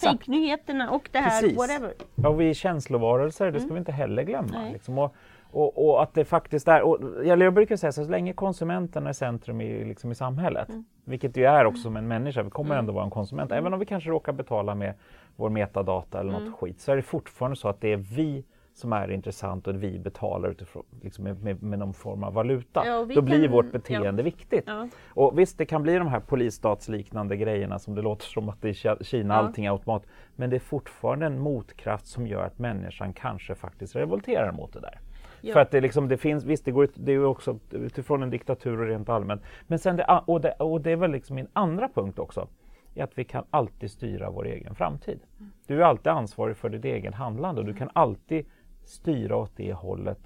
[0.01, 1.59] Fake-nyheterna och det här, precis.
[1.59, 1.95] whatever.
[2.15, 3.75] Ja, vi är känslovarelser, det ska mm.
[3.75, 4.69] vi inte heller glömma.
[4.73, 4.99] Liksom.
[4.99, 5.15] Och,
[5.55, 9.13] och, och, att det faktiskt är, och jag brukar säga så, så länge konsumenten är
[9.13, 10.85] centrum i, liksom i samhället, mm.
[11.05, 12.79] vilket ju är också som en människa, vi kommer mm.
[12.79, 13.59] ändå vara en konsument, mm.
[13.59, 14.95] även om vi kanske råkar betala med
[15.37, 16.53] vår metadata eller något mm.
[16.53, 19.99] skit, så är det fortfarande så att det är vi som är intressant och vi
[19.99, 22.87] betalar utifrån, liksom med, med, med någon form av valuta.
[22.87, 24.25] Ja, Då kan, blir vårt beteende ja.
[24.25, 24.65] viktigt.
[24.67, 24.89] Ja.
[25.09, 28.69] Och visst, det kan bli de här polisstatsliknande grejerna som det låter som att det
[28.69, 30.03] är Kina, allting är automat.
[30.37, 34.81] Men det är fortfarande en motkraft som gör att människan kanske faktiskt revolterar mot det
[34.81, 35.01] där.
[35.45, 35.53] Ja.
[35.53, 38.81] För att det, liksom, det finns, visst det går det är också utifrån en diktatur
[38.81, 39.43] och rent allmänt.
[39.67, 42.49] Men sen det, och, det, och det är väl liksom min andra punkt också,
[42.95, 45.21] är att vi kan alltid styra vår egen framtid.
[45.67, 48.47] Du är alltid ansvarig för ditt eget handlande och du kan alltid
[48.85, 50.19] styra åt det hållet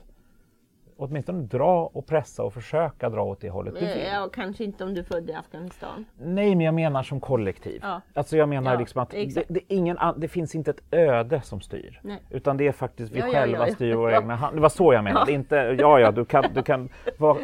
[0.98, 4.06] åtminstone dra och pressa och försöka dra åt det hållet du vill.
[4.12, 6.04] Ja, kanske inte om du är född i Afghanistan.
[6.18, 7.80] Nej, men jag menar som kollektiv.
[7.82, 8.00] Ja.
[8.14, 11.60] Alltså jag menar ja, liksom att det, det, ingen, det, finns inte ett öde som
[11.60, 12.00] styr.
[12.02, 12.22] Nej.
[12.30, 14.56] Utan det är faktiskt vi ja, själva ja, styr våra egna hand.
[14.56, 15.32] Det var så jag menade.
[15.32, 16.88] Inte, ja, ja, du kan, du kan,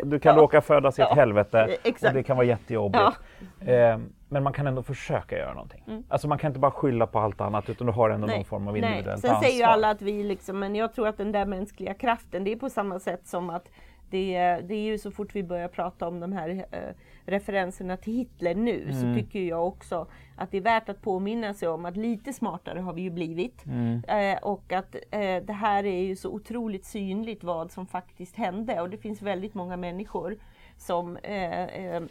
[0.03, 2.05] du kan råka födas i ett helvete Exakt.
[2.05, 3.21] och det kan vara jättejobbigt.
[3.61, 3.99] Eh,
[4.35, 5.83] men man kan ändå försöka göra någonting.
[5.87, 6.05] Mm.
[6.09, 8.37] Alltså man kan inte bara skylla på allt annat utan du har ändå Nej.
[8.37, 9.31] någon form av individuellt ansvar.
[9.31, 12.45] Sen säger ju alla att vi liksom, men jag tror att den där mänskliga kraften,
[12.45, 13.69] det är på samma sätt som att
[14.11, 16.79] det, det är ju så fort vi börjar prata om de här eh,
[17.27, 18.93] referenserna till Hitler nu mm.
[18.93, 22.81] så tycker jag också att det är värt att påminna sig om att lite smartare
[22.81, 23.67] har vi ju blivit.
[23.67, 24.03] Mm.
[24.09, 28.81] Eh, och att eh, det här är ju så otroligt synligt vad som faktiskt hände
[28.81, 30.37] och det finns väldigt många människor
[30.77, 32.03] som eh, eh,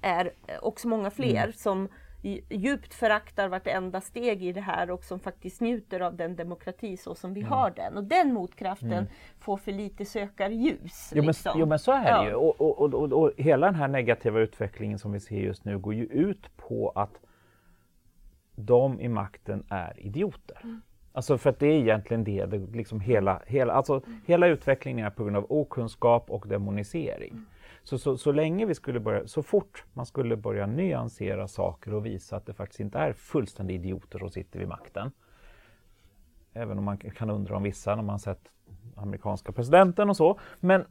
[0.00, 1.52] är också många fler mm.
[1.52, 1.88] som
[2.48, 7.14] djupt föraktar vartenda steg i det här och som faktiskt njuter av den demokrati så
[7.14, 7.52] som vi mm.
[7.52, 7.96] har den.
[7.96, 9.06] Och den motkraften mm.
[9.38, 11.12] får för lite sökarljus.
[11.14, 11.52] Jo, liksom.
[11.52, 12.28] men, jo men så är det ja.
[12.28, 12.34] ju.
[12.34, 15.94] Och, och, och, och, hela den här negativa utvecklingen som vi ser just nu går
[15.94, 17.20] ju ut på att
[18.56, 20.58] de i makten är idioter.
[20.62, 20.80] Mm.
[21.12, 24.20] Alltså för att det är egentligen det, det liksom hela, hela, alltså mm.
[24.26, 27.46] hela utvecklingen är på grund av okunskap och demonisering.
[27.90, 27.98] Mm.
[27.98, 32.06] Så, så, så länge vi skulle börja, så fort man skulle börja nyansera saker och
[32.06, 35.10] visa att det faktiskt inte är fullständiga idioter som sitter vid makten.
[36.52, 38.48] Även om man kan undra om vissa när man sett
[38.96, 40.40] amerikanska presidenten och så.
[40.60, 40.84] Men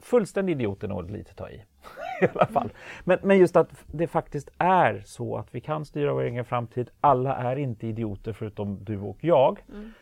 [0.00, 1.54] fullständig idiot är nog lite ta i.
[2.22, 2.72] I alla fall.
[3.04, 6.90] Men, men just att det faktiskt är så att vi kan styra vår egen framtid.
[7.00, 9.64] Alla är inte idioter förutom du och jag.
[9.68, 9.92] Mm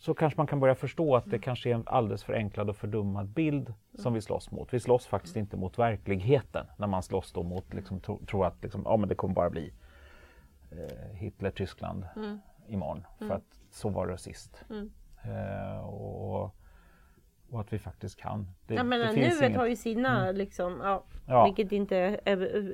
[0.00, 3.28] så kanske man kan börja förstå att det kanske är en alldeles förenklad och fördummad
[3.28, 4.74] bild som vi slåss mot.
[4.74, 8.62] Vi slåss faktiskt inte mot verkligheten när man slåss då mot, liksom, tror tro att
[8.62, 9.72] liksom, ja, men det kommer bara bli
[10.70, 12.38] eh, Hitler-Tyskland mm.
[12.68, 13.06] imorgon.
[13.18, 13.36] För mm.
[13.36, 14.64] att så var det sist.
[14.70, 14.90] Mm.
[15.24, 16.54] Eh, och,
[17.50, 18.48] och, att vi faktiskt kan.
[18.66, 19.56] Det, ja, men nuet inget...
[19.56, 20.36] har ju sina, mm.
[20.36, 21.44] liksom, ja, ja.
[21.44, 22.20] vilket inte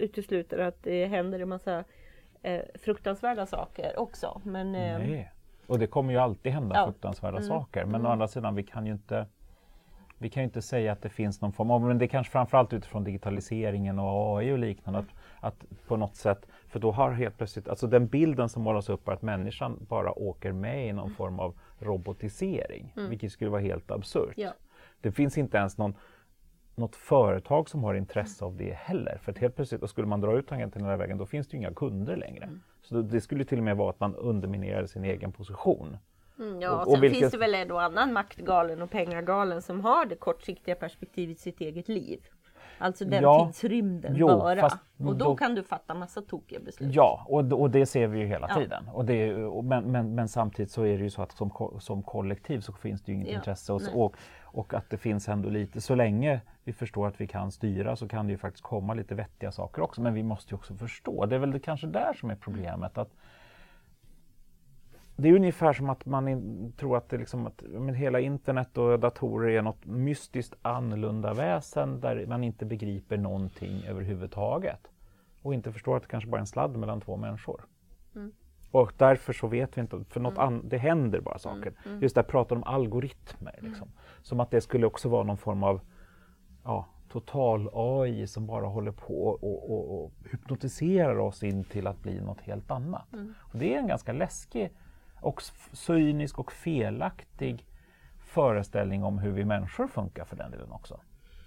[0.00, 1.84] utesluter att det händer en massa
[2.42, 4.40] eh, fruktansvärda saker också.
[4.44, 5.32] Men, eh, Nej.
[5.66, 6.86] Och det kommer ju alltid hända ja.
[6.86, 7.48] fruktansvärda mm.
[7.48, 7.84] saker.
[7.84, 8.06] Men mm.
[8.06, 9.26] å andra sidan, vi kan ju inte
[10.18, 12.32] vi kan ju inte säga att det finns någon form av, men det är kanske
[12.32, 15.06] framförallt utifrån digitaliseringen och AI och liknande, att,
[15.40, 19.08] att på något sätt, för då har helt plötsligt, alltså den bilden som målas upp
[19.08, 23.10] är att människan bara åker med i någon form av robotisering, mm.
[23.10, 24.34] vilket skulle vara helt absurt.
[24.36, 24.52] Ja.
[25.00, 25.94] Det finns inte ens någon
[26.74, 29.18] något företag som har intresse av det heller.
[29.22, 31.56] För att helt plötsligt, och skulle man dra ut tangenten hela vägen, då finns det
[31.56, 32.44] ju inga kunder längre.
[32.44, 32.60] Mm.
[32.88, 35.96] Så det skulle till och med vara att man underminerade sin egen position.
[36.38, 37.18] Mm, ja, och, och sen vilket...
[37.18, 41.40] finns det väl en och annan maktgalen och pengagalen som har det kortsiktiga perspektivet i
[41.40, 42.20] sitt eget liv.
[42.78, 44.60] Alltså den ja, tidsrymden jo, bara.
[44.60, 46.94] Fast, och då, då, kan du fatta massa tokiga beslut.
[46.94, 48.54] Ja, och, och det ser vi ju hela ja.
[48.54, 48.88] tiden.
[48.92, 52.02] Och det, och, men, men, men, samtidigt så är det ju så att som, som
[52.02, 53.72] kollektiv så finns det ju inget ja, intresse.
[53.72, 57.52] Och, och, och, att det finns ändå lite, så länge vi förstår att vi kan
[57.52, 60.00] styra så kan det ju faktiskt komma lite vettiga saker också.
[60.02, 61.26] Men vi måste ju också förstå.
[61.26, 62.98] Det är väl det kanske där som är problemet.
[62.98, 63.10] att
[65.16, 68.78] det är ungefär som att man in, tror att, det liksom att men hela internet
[68.78, 74.90] och datorer är något mystiskt annorlunda väsen där man inte begriper någonting överhuvudtaget.
[75.42, 77.60] Och inte förstår att det kanske bara är en sladd mellan två människor.
[78.14, 78.32] Mm.
[78.70, 80.46] Och därför så vet vi inte, för något mm.
[80.46, 81.68] an, det händer bara saker.
[81.68, 81.76] Mm.
[81.86, 82.02] mm.
[82.02, 83.54] Just där pratar om algoritmer.
[83.58, 83.70] Mm.
[83.70, 83.88] Liksom.
[84.22, 85.80] Som att det skulle också vara någon form av
[86.66, 92.02] ja, total AI som bara håller på och, och, och hypnotiserar oss in till att
[92.02, 93.12] bli något helt annat.
[93.12, 93.34] Mm.
[93.38, 94.70] Och det är en ganska läskig
[95.20, 97.66] och cynisk och felaktig
[98.18, 101.00] föreställning om hur vi människor funkar för den delen också.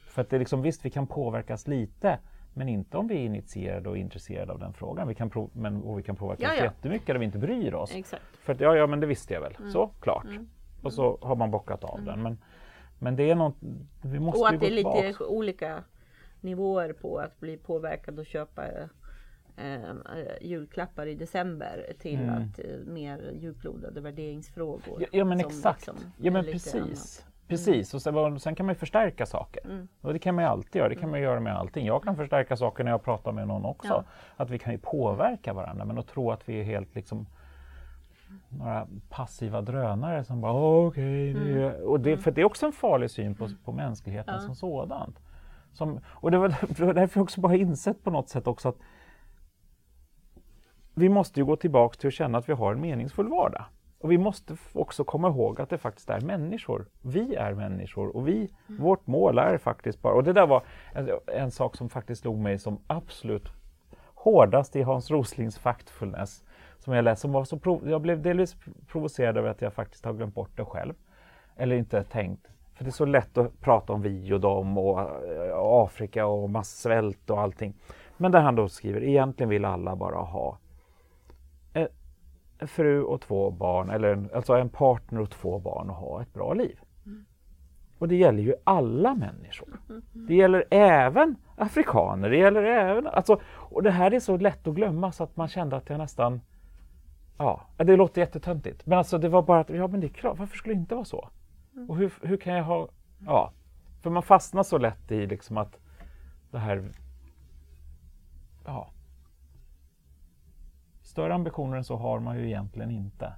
[0.08, 2.20] För att det är liksom, visst, vi kan påverkas lite,
[2.54, 5.08] men inte om vi är initierade och intresserade av den frågan.
[5.08, 6.64] Vi kan prov, men, och vi kan påverkas ja, ja.
[6.64, 7.96] jättemycket där vi inte bryr oss.
[7.96, 8.24] Exakt.
[8.42, 9.56] För att, ja, ja, men det visste jag väl.
[9.60, 9.72] Mm.
[9.72, 10.26] Så, klart.
[10.26, 10.50] Mm.
[10.84, 12.06] Och så har man bockat av mm.
[12.06, 12.22] den.
[12.22, 12.38] Men,
[13.00, 13.56] men det är något,
[14.02, 15.22] vi måste Och att det är lite tillbaks.
[15.22, 15.84] olika
[16.42, 18.68] nivåer på att bli påverkad och köpa
[19.58, 22.30] eh, julklappar i december till mm.
[22.30, 25.02] att eh, mer djuplodade värderingsfrågor.
[25.02, 25.88] Ja, ja men exakt.
[25.88, 27.26] Liksom ja men precis.
[27.48, 29.66] Precis, och sen, sen, kan man ju förstärka saker.
[29.66, 29.88] Mm.
[30.02, 31.12] Och det kan man ju alltid göra, det kan mm.
[31.12, 31.86] man göra med allting.
[31.86, 33.88] Jag kan förstärka saker när jag pratar med någon också.
[33.88, 34.04] Ja.
[34.36, 37.26] Att vi kan ju påverka varandra, men att tro att vi är helt liksom
[38.50, 41.84] några passiva drönare som bara okej, okay, mm.
[41.84, 42.22] och det, mm.
[42.22, 44.40] för det är också en farlig syn på, på mänskligheten ja.
[44.40, 45.20] som sådant.
[45.74, 48.70] Som, och det var, det var därför jag också bara insett på något sätt också
[48.70, 48.78] att
[50.94, 53.66] vi måste ju gå tillbaks till att känna att vi har en meningsfull vardag.
[54.00, 56.86] Och vi måste också komma ihåg att det faktiskt är människor.
[57.02, 58.82] Vi är människor och vi, mm.
[58.82, 62.40] vårt mål är faktiskt bara, och det där var en, en, sak som faktiskt slog
[62.40, 63.50] mig som absolut
[64.16, 66.44] hårdast i Hans Roslings Factfulness
[66.80, 67.22] som jag läste.
[67.22, 70.58] Som var så prov, jag blev delvis provocerad över att jag faktiskt har glömt bort
[70.58, 70.94] det själv.
[71.56, 72.48] Eller inte tänkt.
[72.74, 75.00] För det är så lätt att prata om vi och dem och,
[75.54, 77.74] och Afrika och massvält och allting.
[78.18, 80.58] Men där han då skriver, egentligen vill alla bara ha
[82.60, 86.22] en fru och två barn, eller en, alltså en partner och två barn och ha
[86.22, 86.80] ett bra liv.
[87.06, 87.26] Mm.
[87.98, 89.80] Och det gäller ju alla människor.
[89.89, 90.04] Mm.
[90.13, 93.08] Det gäller även afrikaner, det gäller även...
[93.08, 95.98] Alltså, och det här är så lätt att glömma så att man kände att jag
[95.98, 96.42] nästan...
[97.39, 98.86] Ja, det låter jättetöntigt.
[98.86, 100.95] Men alltså det var bara att, ja men det är klart, varför skulle det inte
[100.95, 101.30] vara så?
[101.75, 101.89] Mm.
[101.89, 102.89] Och hur, hur kan jag ha...
[103.25, 103.54] Ja,
[104.02, 105.80] för man fastnar så lätt i liksom att
[106.52, 106.91] det här...
[108.65, 108.91] Ja,
[111.02, 113.34] större ambitioner än så har man ju egentligen inte.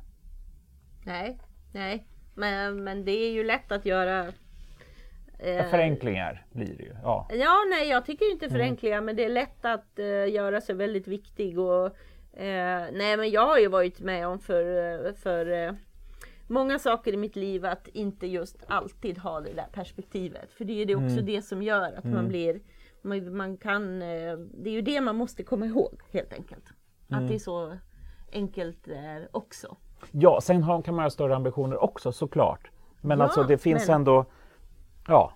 [1.06, 1.38] Nej,
[1.72, 2.06] nej.
[2.36, 4.26] Men, men det är ju lätt att göra
[5.44, 6.96] Eh, förenklingar blir det ju.
[7.04, 7.28] Ja.
[7.32, 8.58] ja, nej jag tycker inte mm.
[8.58, 9.06] förenklingar mm.
[9.06, 11.60] men det är lätt att uh, göra sig väldigt viktig.
[11.60, 11.96] Och,
[12.38, 15.74] uh, nej men jag har ju varit med om för, för uh,
[16.48, 20.52] många saker i mitt liv att inte just alltid ha det där perspektivet.
[20.52, 21.26] För det är ju det också mm.
[21.26, 22.16] det som gör att mm.
[22.16, 22.60] man blir
[23.02, 26.64] man, man, kan, det är ju det man måste komma ihåg helt enkelt.
[27.08, 27.28] Att mm.
[27.28, 27.78] det är så
[28.32, 29.78] enkelt där också.
[30.12, 32.72] Ja, sen kan man ha större ambitioner också såklart.
[33.02, 33.96] Men ja, alltså det finns men...
[33.96, 34.26] ändå,
[35.08, 35.34] ja,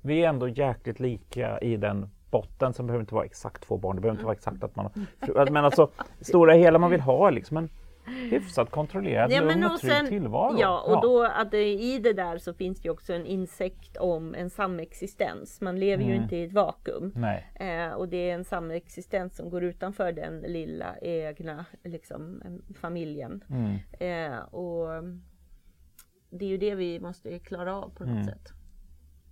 [0.00, 3.96] vi är ändå jäkligt lika i den botten som behöver inte vara exakt två barn.
[3.96, 4.90] Det behöver inte vara exakt att man
[5.50, 7.68] Men alltså stora hela man vill ha liksom en
[8.06, 10.56] hyfsat kontrollerad, ja, lugn och, trygg sen, tillvaro.
[10.58, 11.00] Ja, och ja.
[11.00, 15.60] då att det, i det där så finns det också en insikt om en samexistens.
[15.60, 16.16] Man lever mm.
[16.16, 17.24] ju inte i ett vakuum.
[17.54, 22.42] Eh, och det är en samexistens som går utanför den lilla egna liksom,
[22.80, 23.44] familjen.
[23.50, 23.76] Mm.
[24.00, 24.88] Eh, och
[26.30, 28.24] det är ju det vi måste klara av på något mm.
[28.24, 28.52] sätt.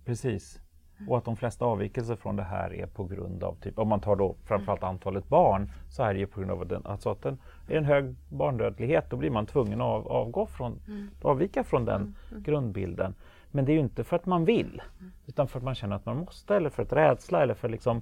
[0.05, 0.59] Precis.
[1.07, 3.99] Och att de flesta avvikelser från det här är på grund av, typ, om man
[3.99, 7.21] tar då framförallt antalet barn, så är det ju på grund av den, alltså att
[7.21, 11.09] den är en hög barndödlighet, då blir man tvungen att av, avgå från, mm.
[11.21, 12.15] avvika från den mm.
[12.31, 12.43] mm.
[12.43, 13.15] grundbilden.
[13.51, 15.11] Men det är ju inte för att man vill, mm.
[15.25, 18.01] utan för att man känner att man måste, eller för att rädsla, eller för liksom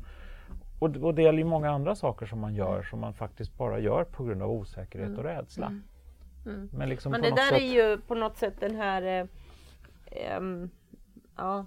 [0.80, 3.80] och, och det gäller ju många andra saker som man gör som man faktiskt bara
[3.80, 5.36] gör på grund av osäkerhet och mm.
[5.36, 5.68] rädsla.
[6.46, 6.70] Mm.
[6.72, 7.62] Men, liksom Men det där sätt...
[7.62, 9.30] är ju på något sätt den här
[10.06, 10.70] eh, um,
[11.36, 11.66] ja,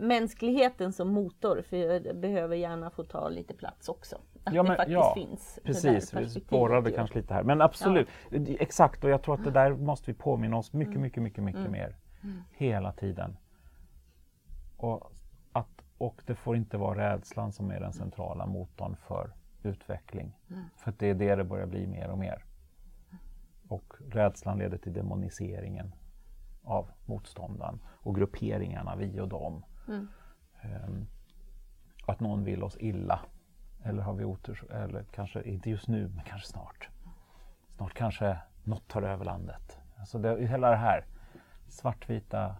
[0.00, 4.16] mänskligheten som motor för det behöver gärna få ta lite plats också.
[4.44, 5.58] Att ja, men, det faktiskt ja, finns.
[5.64, 7.42] Precis, vi spårade kanske lite här.
[7.42, 8.40] Men absolut, ja.
[8.60, 11.02] exakt och jag tror att det där måste vi påminna oss mycket, mm.
[11.02, 11.72] mycket, mycket, mycket mm.
[11.72, 11.96] mer.
[12.22, 12.42] Mm.
[12.50, 13.36] Hela tiden.
[14.76, 15.12] Och,
[15.52, 19.32] att, och det får inte vara rädslan som är den centrala motorn för
[19.62, 20.36] utveckling.
[20.50, 20.62] Mm.
[20.76, 22.44] För det är det det börjar bli mer och mer.
[23.68, 25.94] Och rädslan leder till demoniseringen
[26.62, 29.64] av motståndaren och grupperingarna, vi och dem.
[29.90, 30.08] Mm.
[30.64, 31.06] Um,
[32.06, 33.20] att någon vill oss illa.
[33.82, 36.88] Eller har vi otur, eller kanske inte just nu, men kanske snart.
[37.76, 39.78] Snart kanske något tar över landet.
[39.98, 41.04] Alltså det, hela det här
[41.68, 42.56] svartvita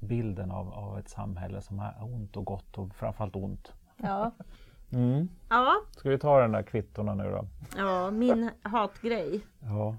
[0.00, 3.72] bilden av, av ett samhälle som är ont och gott och framförallt ont.
[3.96, 4.30] Ja.
[4.92, 5.28] Mm.
[5.48, 5.76] ja.
[5.90, 7.46] Ska vi ta den där kvittorna nu då?
[7.76, 9.40] Ja, min hatgrej.
[9.60, 9.96] Ja,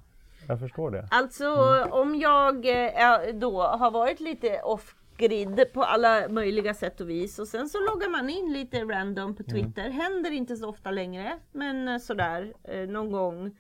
[0.48, 1.08] jag förstår det.
[1.12, 1.92] Alltså mm.
[1.92, 7.40] om jag eh, då har varit lite off grid på alla möjliga sätt och vis
[7.40, 9.44] och sen så loggar man in lite random på.
[9.44, 9.86] Twitter.
[9.86, 9.92] Mm.
[9.92, 13.58] Händer inte så ofta längre men eh, sådär eh, någon gång.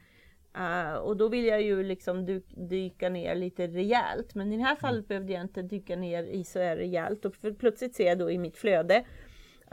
[0.57, 4.35] Uh, och då vill jag ju liksom dy dyka ner lite rejält.
[4.35, 5.07] Men i det här fallet mm.
[5.07, 7.25] behövde jag inte dyka ner i så här rejält.
[7.25, 9.05] Och för plötsligt ser jag då i mitt flöde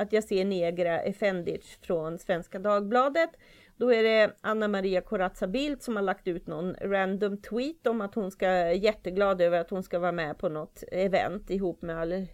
[0.01, 3.31] att jag ser Negra Efendic från Svenska Dagbladet
[3.77, 8.01] då är det Anna Maria Corazza Bildt som har lagt ut någon random tweet om
[8.01, 12.01] att hon ska jätteglad över att hon ska vara med på något event ihop med
[12.01, 12.27] Ale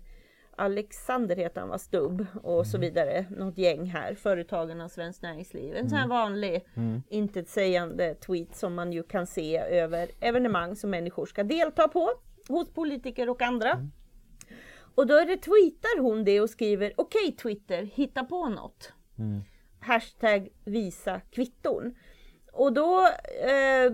[0.59, 2.89] Alexander heter han var Stubb och så mm.
[2.89, 3.27] vidare.
[3.31, 5.73] Något gäng här, Företagarna och Svenskt Näringsliv.
[5.73, 5.89] En mm.
[5.89, 6.17] sån här mm.
[6.17, 7.03] vanlig mm.
[7.09, 12.11] intetsägande tweet som man ju kan se över evenemang som människor ska delta på
[12.49, 13.71] hos politiker och andra.
[13.71, 13.91] Mm.
[14.97, 18.93] Och då är det tweetar hon det och skriver okej okay, Twitter, hitta på något.
[19.19, 19.43] Mm
[19.87, 21.95] hashtag visa kvitton.
[22.53, 23.03] Och då
[23.45, 23.93] eh,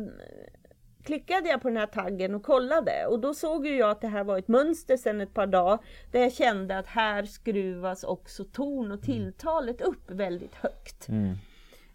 [1.05, 4.09] klickade jag på den här taggen och kollade och då såg ju jag att det
[4.09, 5.79] här var ett mönster sedan ett par dagar
[6.13, 11.09] där jag kände att här skruvas också ton och tilltalet upp väldigt högt.
[11.09, 11.35] Mm.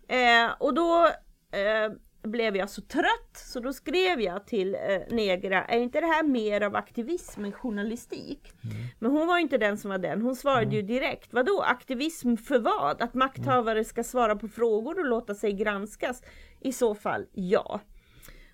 [0.07, 1.05] Eh, och då
[1.51, 1.91] eh,
[2.27, 6.23] blev jag så trött så då skrev jag till eh, Negra, är inte det här
[6.23, 8.51] mer av aktivism än journalistik?
[8.63, 8.75] Mm.
[8.99, 10.75] Men hon var inte den som var den, hon svarade mm.
[10.75, 13.01] ju direkt, vadå aktivism för vad?
[13.01, 16.21] Att makthavare ska svara på frågor och låta sig granskas?
[16.59, 17.81] I så fall ja.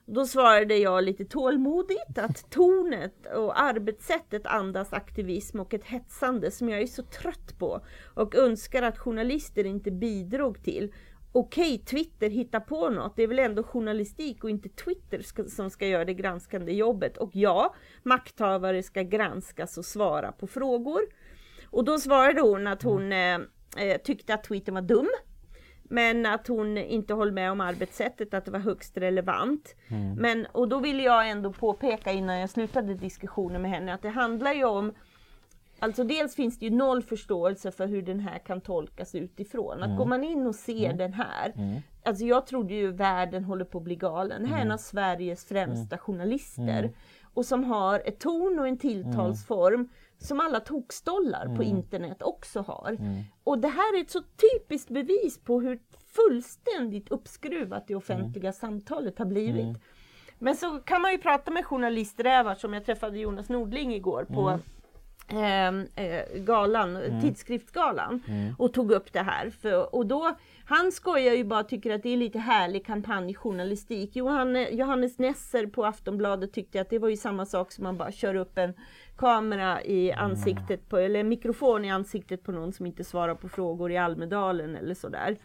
[0.06, 6.70] Då svarade jag lite tålmodigt att tonet och arbetssättet andas aktivism och ett hetsande som
[6.70, 10.94] jag är så trött på och önskar att journalister inte bidrog till
[11.34, 13.16] okej, okay, Twitter hittar på något.
[13.16, 17.18] Det är väl ändå journalistik och inte Twitter ska, som ska göra det granskande jobbet.
[17.18, 21.02] Och ja, makthavare ska granskas och svara på frågor.
[21.66, 23.40] Och då svarade hon att hon eh,
[23.78, 25.10] eh, tyckte att Twitter var dum.
[25.84, 29.76] Men att hon inte höll med om arbetssättet, att det var högst relevant.
[29.88, 30.16] Mm.
[30.16, 34.10] Men, och då ville jag ändå påpeka innan jag slutade diskussionen med henne att det
[34.10, 34.94] handlar ju om
[35.84, 39.80] Alltså dels finns det ju noll förståelse för hur den här kan tolkas utifrån.
[39.80, 39.98] Att mm.
[39.98, 40.98] går man in och ser mm.
[40.98, 41.82] den här, mm.
[42.06, 44.42] alltså jag trodde ju världen håller på att bli galen.
[44.42, 44.74] Det här är en mm.
[44.74, 46.00] av Sveriges främsta mm.
[46.00, 46.80] journalister.
[46.80, 46.92] Mm.
[47.34, 52.98] Och som har ett ton och en tilltalsform som alla tokstollar på internet också har.
[53.44, 59.20] Och det här är ett så typiskt bevis på hur fullständigt uppskruvat det offentliga samtalet
[59.20, 59.78] har blivit.
[60.40, 64.60] Men så kan man ju prata med journalisträvar som jag träffade Jonas Nordling igår på
[65.28, 67.22] eh, galan, mm.
[67.22, 68.56] tidskriftsgalan mm.
[68.58, 69.50] och tog upp det här.
[69.50, 74.16] För, och då, han skojar ju bara tycker att det är lite härlig kampanjjournalistik.
[74.16, 78.12] Johanne, Johannes Nesser på Aftonbladet tyckte att det var ju samma sak som man bara
[78.12, 78.74] kör upp en
[79.18, 80.26] kamera i mm.
[80.26, 83.98] ansiktet på, eller en mikrofon i ansiktet på någon som inte svarar på frågor i
[83.98, 85.38] Almedalen eller sådär.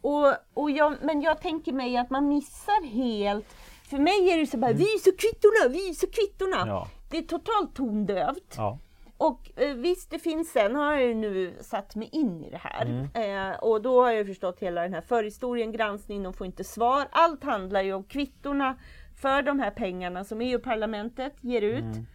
[0.00, 3.56] Och, och jag, men jag tänker mig att man missar helt
[3.92, 4.78] för mig är det så bara, mm.
[4.78, 6.66] visa kvittorna, visa kvittorna!
[6.66, 6.88] Ja.
[7.10, 8.54] Det är totalt tondövt.
[8.56, 8.78] Ja.
[9.22, 12.60] Och eh, visst, det finns sen har jag ju nu satt mig in i det
[12.60, 12.86] här.
[12.86, 13.50] Mm.
[13.50, 17.08] Eh, och då har jag förstått hela den här förhistorien, granskning, de får inte svar.
[17.10, 18.76] Allt handlar ju om kvittorna
[19.16, 21.82] för de här pengarna som EU-parlamentet ger ut.
[21.82, 22.06] Mm.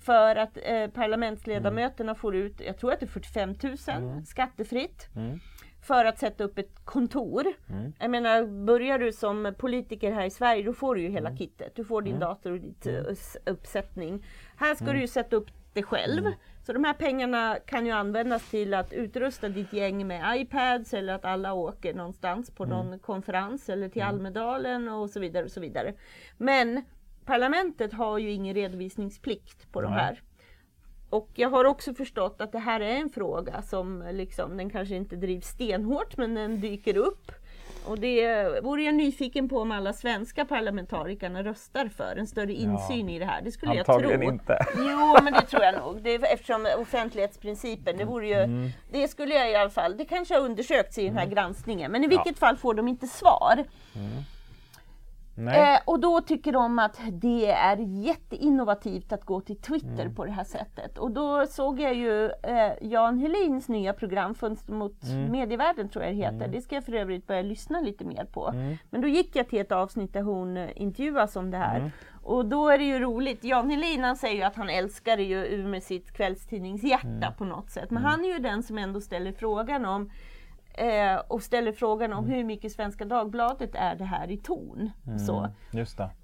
[0.00, 2.20] För att eh, parlamentsledamöterna mm.
[2.20, 4.24] får ut, jag tror att det är 45 000 mm.
[4.24, 5.08] skattefritt.
[5.16, 5.38] Mm.
[5.80, 7.46] För att sätta upp ett kontor.
[7.70, 7.92] Mm.
[7.98, 11.38] Jag menar, börjar du som politiker här i Sverige, då får du ju hela mm.
[11.38, 11.74] kittet.
[11.74, 12.86] Du får din dator och ditt
[13.46, 14.24] uppsättning.
[14.56, 16.24] Här ska du ju sätta upp det själv.
[16.62, 21.14] Så de här pengarna kan ju användas till att utrusta ditt gäng med iPads eller
[21.14, 22.98] att alla åker någonstans på någon mm.
[22.98, 24.14] konferens eller till mm.
[24.14, 25.44] Almedalen och så vidare.
[25.44, 25.94] och så vidare.
[26.38, 26.84] Men
[27.24, 29.90] parlamentet har ju ingen redovisningsplikt på Nej.
[29.90, 30.22] de här.
[31.10, 34.96] Och jag har också förstått att det här är en fråga som liksom, den kanske
[34.96, 37.32] inte drivs stenhårt men den dyker upp.
[37.86, 43.08] Och det vore jag nyfiken på om alla svenska parlamentarikerna röstar för en större insyn
[43.08, 43.42] ja, i det här.
[43.42, 44.22] Det skulle jag tro.
[44.22, 44.58] inte.
[44.76, 46.02] Jo, men det tror jag nog.
[46.02, 48.70] Det är, eftersom offentlighetsprincipen, det vore ju, mm.
[48.90, 51.34] det skulle jag i alla fall, det kanske har undersökts i den här mm.
[51.34, 51.92] granskningen.
[51.92, 52.46] Men i vilket ja.
[52.46, 53.64] fall får de inte svar.
[53.94, 54.22] Mm.
[55.36, 60.14] Eh, och då tycker de att det är jätteinnovativt att gå till Twitter mm.
[60.14, 60.98] på det här sättet.
[60.98, 65.32] Och då såg jag ju eh, Jan Helins nya program Fönster mot mm.
[65.32, 66.36] medievärlden tror jag det heter.
[66.36, 66.50] Mm.
[66.50, 68.48] Det ska jag för övrigt börja lyssna lite mer på.
[68.48, 68.76] Mm.
[68.90, 71.76] Men då gick jag till ett avsnitt där hon eh, intervjuas om det här.
[71.76, 71.90] Mm.
[72.22, 73.44] Och då är det ju roligt.
[73.44, 77.34] Jan Helin han säger ju att han älskar det ju ur med sitt kvällstidningshjärta mm.
[77.38, 77.90] på något sätt.
[77.90, 80.10] Men han är ju den som ändå ställer frågan om
[80.74, 82.36] Eh, och ställer frågan om mm.
[82.36, 84.90] hur mycket Svenska Dagbladet är det här i ton.
[85.06, 85.48] Mm, så.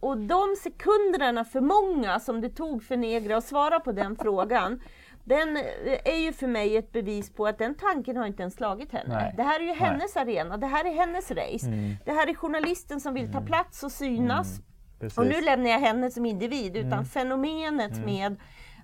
[0.01, 4.80] Och de sekunderna för många som det tog för Negra att svara på den frågan,
[5.24, 5.57] den
[6.05, 9.14] är ju för mig ett bevis på att den tanken har inte ens slagit henne.
[9.14, 9.34] Nej.
[9.36, 10.22] Det här är ju hennes Nej.
[10.22, 11.66] arena, det här är hennes race.
[11.66, 11.96] Mm.
[12.05, 13.46] Det här är journalisten som vill ta mm.
[13.46, 14.61] plats och synas.
[15.01, 15.12] Mm.
[15.16, 17.05] Och nu lämnar jag henne som individ, utan mm.
[17.05, 18.36] fenomenet med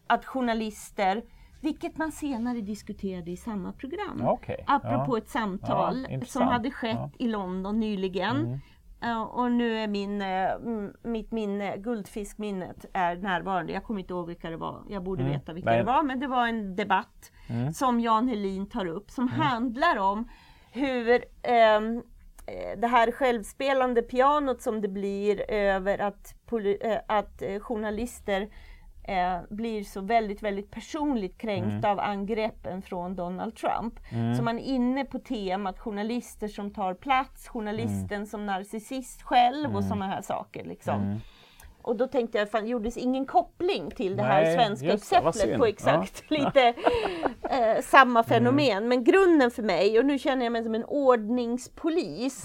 [0.06, 1.22] att journalister
[1.64, 4.28] vilket man senare diskuterade i samma program.
[4.28, 4.56] Okay.
[4.66, 5.18] Apropå ja.
[5.18, 7.10] ett samtal ja, som hade skett ja.
[7.18, 8.36] i London nyligen.
[8.36, 8.60] Mm.
[9.04, 13.72] Uh, och nu är min, uh, mitt minne, guldfiskminnet är närvarande.
[13.72, 14.82] Jag kommer inte ihåg vilka det var.
[14.88, 15.32] Jag borde mm.
[15.32, 15.78] veta vilka Nej.
[15.78, 16.02] det var.
[16.02, 17.72] Men det var en debatt mm.
[17.72, 19.40] som Jan Helin tar upp som mm.
[19.40, 20.28] handlar om
[20.72, 21.14] hur
[21.78, 22.02] um,
[22.76, 26.34] det här självspelande pianot som det blir över att,
[27.06, 28.48] att journalister
[29.04, 31.84] eh, blir så väldigt, väldigt personligt kränkt mm.
[31.84, 33.94] av angreppen från Donald Trump.
[34.12, 34.34] Mm.
[34.34, 38.26] Så man är inne på temat journalister som tar plats, journalisten mm.
[38.26, 39.82] som narcissist själv och mm.
[39.82, 40.64] sådana här saker.
[40.64, 41.02] Liksom.
[41.02, 41.18] Mm.
[41.82, 45.66] Och då tänkte jag, fan, gjordes ingen koppling till det Nej, här svenska exemplet på
[45.66, 46.36] exakt ja.
[46.44, 46.74] lite
[47.50, 48.24] eh, samma mm.
[48.24, 48.88] fenomen.
[48.88, 52.44] Men grunden för mig, och nu känner jag mig som en ordningspolis,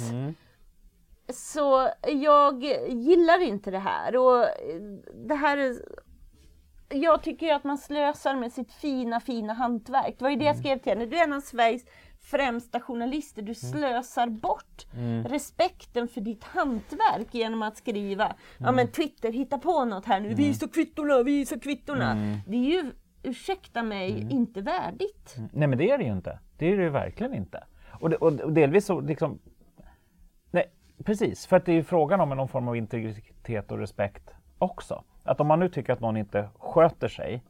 [1.34, 4.18] så jag gillar inte det här.
[4.18, 4.46] Och
[5.28, 5.58] det här
[6.90, 10.16] jag tycker att man slösar med sitt fina, fina hantverk.
[10.18, 10.64] Det var ju det jag mm.
[10.64, 11.06] skrev till henne.
[11.06, 11.86] Du är en av Sveriges
[12.22, 13.42] främsta journalister.
[13.42, 13.56] Du mm.
[13.56, 15.24] slösar bort mm.
[15.24, 18.38] respekten för ditt hantverk genom att skriva, mm.
[18.58, 20.38] ja men Twitter, hitta på något här nu, mm.
[20.38, 22.12] visa kvittorna, visa kvittorna.
[22.12, 22.38] Mm.
[22.48, 22.92] Det är ju,
[23.24, 24.30] ursäkta mig, mm.
[24.32, 25.36] inte värdigt.
[25.54, 26.40] Nej men det är det ju inte.
[26.58, 27.64] Det är det ju verkligen inte.
[28.00, 29.40] Och, det, och delvis så liksom,
[30.52, 30.72] nej
[31.04, 35.04] precis, för att det är ju frågan om någon form av integritet och respekt också.
[35.30, 37.44] Att om man nu tycker att någon inte sköter sig,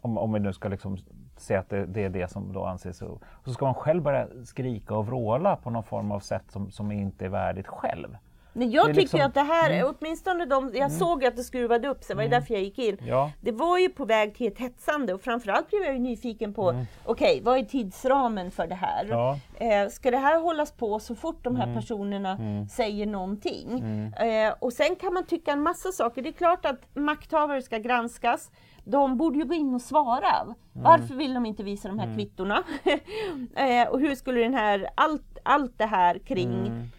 [0.00, 0.96] om, om vi nu ska liksom
[1.36, 4.28] se att det, det, är det som då anses så, så ska man själv börja
[4.44, 8.16] skrika och vråla på någon form av sätt som, som inte är värdigt själv.
[8.58, 9.94] Men jag tycker liksom, att det här, mm.
[9.98, 10.90] åtminstone de, jag mm.
[10.90, 12.40] såg att det skruvade upp sig, det var mm.
[12.40, 12.96] därför jag gick in.
[13.06, 13.30] Ja.
[13.40, 16.70] Det var ju på väg till ett hetsande och framförallt blev jag ju nyfiken på,
[16.70, 16.86] mm.
[17.04, 19.06] okej, okay, vad är tidsramen för det här?
[19.10, 19.38] Ja.
[19.54, 21.76] Eh, ska det här hållas på så fort de här mm.
[21.76, 22.68] personerna mm.
[22.68, 23.80] säger någonting?
[24.20, 26.22] Eh, och sen kan man tycka en massa saker.
[26.22, 28.50] Det är klart att makthavare ska granskas.
[28.84, 30.54] De borde ju gå in och svara.
[30.72, 32.62] Varför vill de inte visa de här kvittorna?
[33.56, 36.90] eh, och hur skulle den här, allt, allt det här kring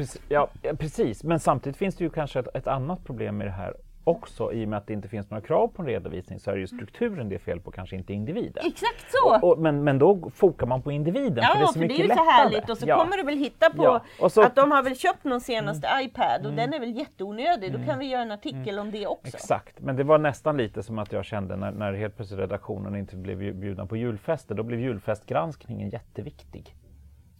[0.00, 0.48] Precis, ja,
[0.78, 3.74] precis, men samtidigt finns det ju kanske ett, ett annat problem med det här
[4.04, 6.54] också i och med att det inte finns några krav på en redovisning så är
[6.54, 8.62] det ju strukturen det är fel på, kanske inte individen.
[8.66, 9.36] Exakt så!
[9.36, 11.80] Och, och, men, men då fokar man på individen ja, för det är så för
[11.80, 12.24] mycket det är ju lättare.
[12.24, 14.96] så härligt och så kommer du väl hitta på Ja, så- att de har väl
[14.96, 16.06] köpt någon senaste Mm.
[16.06, 17.72] iPad och den är väl jätteonödig.
[17.72, 19.36] Då kan vi göra en artikel om det också.
[19.36, 22.96] Exakt, men det var nästan lite som att jag kände när, när helt plötsligt redaktionen
[22.96, 26.74] inte blev ju- bjudna på julfester, då blev julfestgranskningen jätteviktig.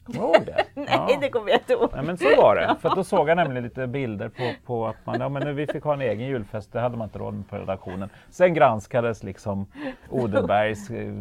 [0.05, 0.65] Kommer du ihåg det?
[1.11, 1.91] Nej, det kommer jag inte ihåg.
[1.95, 2.77] Nej, men så var det.
[2.81, 5.67] För då såg jag nämligen lite bilder på, på att man, ja, men nu vi
[5.67, 8.09] fick ha en egen julfest, det hade man inte råd med på redaktionen.
[8.31, 9.67] Sen granskades liksom
[10.11, 11.13] Odenbergs eh,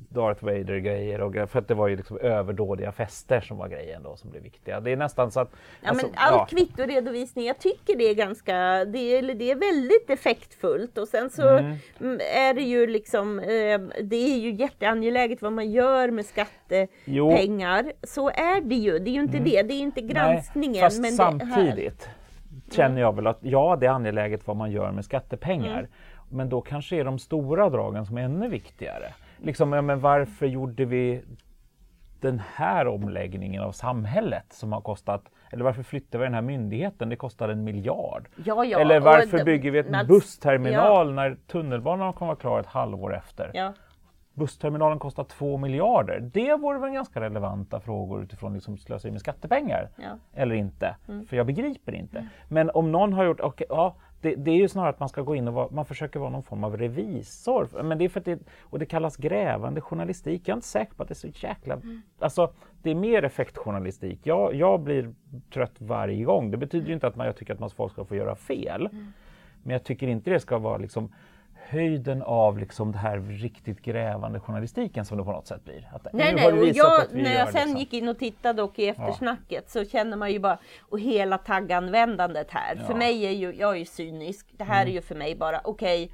[0.00, 4.16] Darth Vader-grejer, och, för att det var ju liksom överdådiga fester som var grejen då
[4.16, 4.80] som blev viktiga.
[4.80, 5.50] Det är nästan så att...
[5.82, 6.46] Ja, alltså, men all ja.
[6.46, 11.48] kvittoredovisning, jag tycker det är ganska, det är, det är väldigt effektfullt och sen så
[11.48, 11.76] Mm.
[12.00, 17.92] mm, är det ju liksom, eh, det är ju jätteangeläget vad man gör med skattepengar.
[18.02, 20.84] Så är det ju, det är ju inte det, det är inte granskningen.
[20.84, 21.02] Mm.
[21.02, 22.08] Nej, fast men samtidigt
[22.52, 22.62] Mm.
[22.70, 25.78] känner jag väl att ja, det är angeläget vad man gör med skattepengar.
[25.78, 25.90] Mm.
[26.28, 29.12] Men då kanske är de stora dragen som är ännu viktigare.
[29.42, 31.22] Liksom, ja, men varför gjorde vi
[32.20, 37.08] den här omläggningen av samhället som har kostat, eller varför flyttade vi den här myndigheten?
[37.08, 38.28] Det kostade en miljard.
[38.44, 42.36] ja, ja, eller och varför det- bygger vi en men- bussterminal när tunnelbanan kommer vara
[42.40, 43.50] klar ett halvår efter?
[43.54, 43.72] Ja.
[44.34, 46.20] bussterminalen kostar två miljarder.
[46.32, 49.88] Det vore väl ganska relevanta frågor utifrån liksom slöseri med skattepengar?
[49.96, 50.04] Ja.
[50.04, 50.18] Mm.
[50.34, 50.96] Eller inte?
[51.28, 52.28] För jag begriper inte.
[52.48, 55.22] Men om någon har gjort, okej, ja, det, det är ju snarare att man ska
[55.22, 57.82] gå in och vara, man försöker vara någon form av revisor.
[57.82, 60.42] Men det är för att det, och det kallas grävande journalistik.
[60.44, 61.74] Jag är inte säker på att det är så jäkla...
[61.74, 62.02] Mm.
[62.18, 62.52] Alltså,
[62.82, 64.20] det är mer effektjournalistik.
[64.22, 65.14] Jag, jag blir
[65.52, 66.50] trött varje gång.
[66.50, 68.86] Det betyder ju inte att man, jag tycker att man, folk ska få göra fel.
[68.86, 69.12] Mm.
[69.62, 71.12] Men jag tycker inte det ska vara liksom
[71.68, 75.88] höjden av liksom det här riktigt grävande journalistiken som det på något sätt blir.
[75.92, 77.76] Att, Nej, nej, och jag, när jag sen liksom.
[77.76, 82.50] gick in och tittade och i eftersnacket så känner man ju bara, och hela tagganvändandet
[82.50, 82.76] här.
[82.76, 82.96] För Ja.
[82.98, 84.46] mig är ju, jag är ju cynisk.
[84.56, 86.10] Det här är ju för mig bara, okej,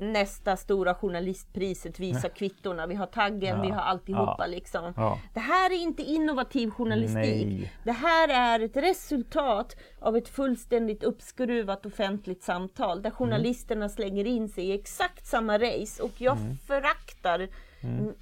[0.00, 2.86] nästa stora journalistpriset visar kvittorna.
[2.86, 3.62] Vi har taggen, Ja.
[3.62, 4.46] vi har alltihopa Ja.
[4.46, 4.92] liksom.
[4.96, 5.18] Ja.
[5.34, 7.46] Det här är inte innovativ journalistik.
[7.46, 7.72] Nej.
[7.84, 14.48] Det här är ett resultat av ett fullständigt uppskruvat offentligt samtal där journalisterna slänger in
[14.48, 16.56] sig i exakt samma race och jag Mm.
[16.66, 17.48] föraktar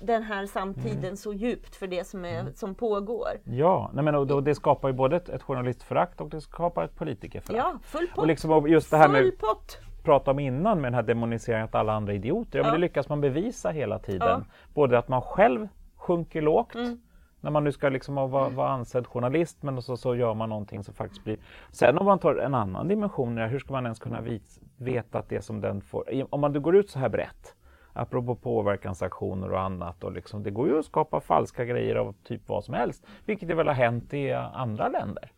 [0.01, 3.29] den här samtiden så djupt för det som, är, som pågår.
[3.45, 6.85] Ja, nej men, och, och det skapar ju både ett, ett journalistförakt och det skapar
[6.85, 7.59] ett politikerförakt.
[7.59, 8.19] Ja, full pott.
[8.19, 9.79] Och liksom och just det här med Full pott!
[10.09, 12.59] Prata om innan med den här demoniseringen att alla andra är idioter.
[12.59, 14.45] Ja, men det lyckas man bevisa hela tiden.
[14.75, 17.01] Både att man själv sjunker lågt Mm.
[17.41, 20.85] när man nu ska liksom vara, vara ansedd journalist men så, så gör man någonting
[20.85, 21.37] som faktiskt blir...
[21.73, 25.29] Sen om man tar en annan dimension, hur ska man ens kunna vis, veta att
[25.29, 26.05] det som den får...
[26.31, 27.55] Om man går ut så här brett,
[27.93, 32.49] apropå påverkansaktioner och annat, och liksom, det går ju att skapa falska grejer av typ
[32.49, 35.33] vad som helst, vilket det väl har hänt i andra länder.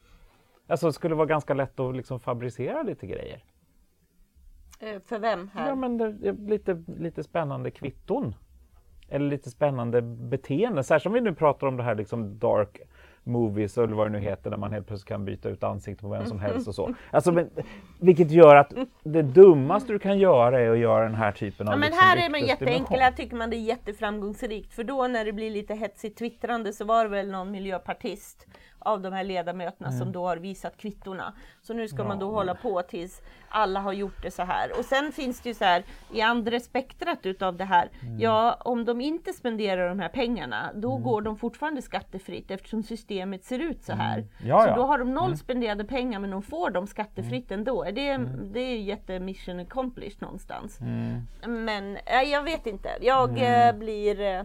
[0.69, 3.45] Alltså det skulle vara ganska lätt att liksom fabricera lite grejer.
[4.81, 5.69] Eh, För vem här?
[5.69, 8.35] Ja, men det lite, lite spännande kvitton.
[9.09, 10.83] Eller lite spännande beteende.
[10.83, 12.81] Särskilt om vi nu pratar om det här liksom dark
[13.23, 16.09] movies eller vad det nu heter, när man helt plötsligt kan byta ut ansiktet på
[16.09, 16.95] vem som helst och så.
[17.11, 17.51] Alltså, men,
[18.01, 18.73] vilket gör att
[19.03, 22.05] det dummaste du kan göra är att göra den här typen av Ja, men liksom
[22.05, 24.73] här är man jätteenkel, här tycker man det är jätteframgångsrikt.
[24.73, 28.47] För då när det blir lite hetsigt twittrande så var det väl någon miljöpartist
[28.81, 31.33] av de här ledamöterna som då har visat kvittorna.
[31.63, 32.35] Så nu ska man då Mm.
[32.35, 32.39] Ja.
[32.41, 34.79] hålla på tills alla har gjort det så här.
[34.79, 37.89] Och sen finns det ju så här i andra spektrat utav det här.
[38.03, 38.19] Mm.
[38.21, 43.45] Ja, om de inte spenderar de här pengarna, då går de fortfarande skattefritt eftersom systemet
[43.45, 44.19] ser ut så här.
[44.19, 44.29] Mm.
[44.45, 44.77] Ja, så ja.
[44.77, 47.61] då har de noll spenderade pengar men de får dem skattefritt Mm.
[47.61, 47.85] ändå.
[47.85, 48.17] Är det,
[48.53, 50.81] det är ju jätte mission accomplished någonstans.
[50.81, 51.27] Mm.
[51.65, 52.89] Men äh, jag vet inte.
[53.01, 54.43] Jag eh, blir eh,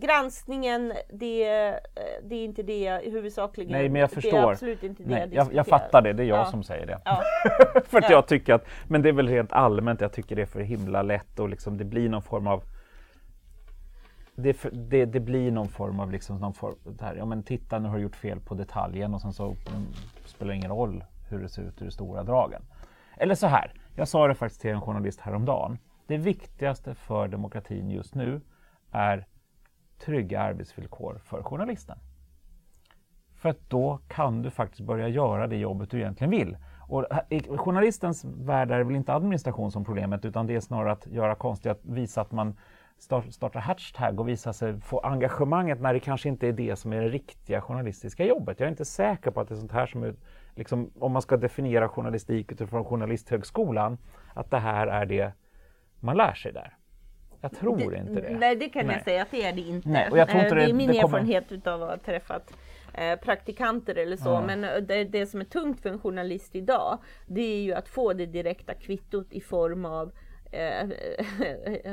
[0.00, 1.74] Granskningen, det, eh,
[2.22, 3.72] det är inte det huvudsakligen...
[3.72, 4.38] Nej, men jag Det förstår.
[4.38, 6.44] är absolut inte det Nej, jag jag, jag fattar det, det är jag Ja.
[6.44, 7.00] som säger det.
[7.04, 7.22] Ja.
[7.84, 8.10] För att Ja.
[8.10, 11.02] jag tycker att, men det är väl rent allmänt, jag tycker det är för himla
[11.02, 12.62] lätt och liksom det blir någon form av
[14.34, 17.42] det, för, det, det blir någon form av liksom någon form, det här, ja men
[17.42, 19.56] titta nu har du gjort fel på detaljen och sen så mm,
[20.24, 22.62] spelar det ingen roll hur det ser ut i de stora dragen.
[23.16, 25.78] Eller så här, jag sa det faktiskt till en journalist häromdagen.
[26.06, 28.40] Det viktigaste för demokratin just nu
[28.92, 29.26] är
[29.98, 31.98] trygga arbetsvillkor för journalisten.
[33.34, 36.56] För att då kan du faktiskt börja göra det jobbet du egentligen vill.
[36.88, 40.92] Och i journalistens värld är det väl inte administration som problemet utan det är snarare
[40.92, 42.56] att göra konstigt, att visa att man
[43.30, 47.00] startar hashtag och visa sig, få engagemanget när det kanske inte är det som är
[47.00, 48.60] det riktiga journalistiska jobbet.
[48.60, 50.14] Jag är inte säker på att det är sånt här som är,
[50.54, 53.98] liksom, om man ska definiera journalistik utifrån Journalisthögskolan,
[54.34, 55.32] att det här är det
[56.00, 56.77] man lär sig där.
[57.40, 58.36] Jag tror inte det.
[58.38, 58.96] Nej, det kan Nej.
[58.96, 59.88] jag säga att det är det inte.
[59.88, 61.88] Nej, och jag tror inte Eh, det det- är min det kommer- erfarenhet utav att
[61.90, 62.52] ha träffat
[62.94, 64.28] eh, praktikanter eller så.
[64.28, 64.42] Ja.
[64.46, 67.88] Men eh, det, det som är tungt för en journalist idag, det är ju att
[67.88, 70.12] få det direkta kvittot i form av
[70.52, 70.88] eh,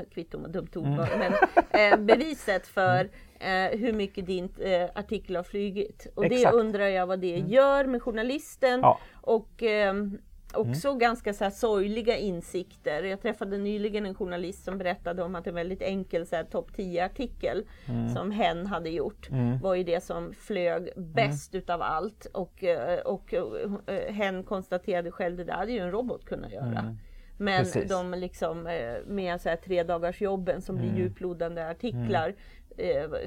[0.13, 1.05] kvitto med dumt ord, mm.
[1.19, 1.33] men
[1.69, 6.07] eh, beviset för eh, hur mycket din eh, artikel har flugit.
[6.15, 6.43] Och Exakt.
[6.51, 7.49] det undrar jag vad det mm.
[7.49, 8.79] gör med journalisten.
[8.81, 8.99] Ja.
[9.21, 10.17] Och ehm,
[10.53, 10.99] också mm.
[10.99, 13.03] ganska så här sorgliga insikter.
[13.03, 17.65] Jag träffade nyligen en journalist som berättade om att en väldigt enkel topp 10 artikel
[17.85, 18.09] mm.
[18.09, 19.59] som hen hade gjort mm.
[19.59, 21.63] var ju det som flög bäst mm.
[21.63, 22.25] utav allt.
[22.25, 26.51] Och, eh, och, och eh, hen konstaterade själv, det där hade ju en robot kunnat
[26.51, 26.79] göra.
[26.79, 26.97] Mm.
[27.37, 27.89] Men Precis.
[27.89, 31.01] de liksom eh, med så här tre dagars jobben som blir mm.
[31.01, 32.35] djuplodande artiklar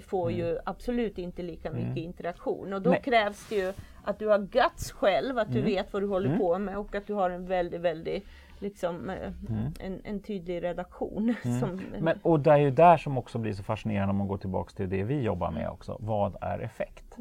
[0.01, 2.73] får ju absolut inte lika mycket interaktion.
[2.73, 3.73] Och då krävs det ju
[4.09, 5.71] att du har guts själv, att du mm.
[5.71, 6.39] vet vad du håller mm.
[6.39, 8.27] på med och att du har en väldigt, väldigt
[8.59, 9.73] liksom, eh, mm.
[9.81, 11.35] en, en, tydlig redaktion.
[11.61, 14.37] Som, Men, och det är ju där som också blir så fascinerande om man går
[14.37, 15.97] tillbaks till det vi jobbar med också.
[16.01, 17.17] Vad är effekt?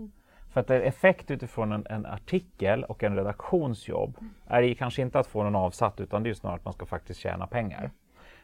[0.50, 4.18] För att effekt utifrån en, en, artikel och en redaktionsjobb
[4.48, 7.20] är kanske inte att få någon avsatt utan det är snarare att man ska faktiskt
[7.20, 7.92] tjäna pengar.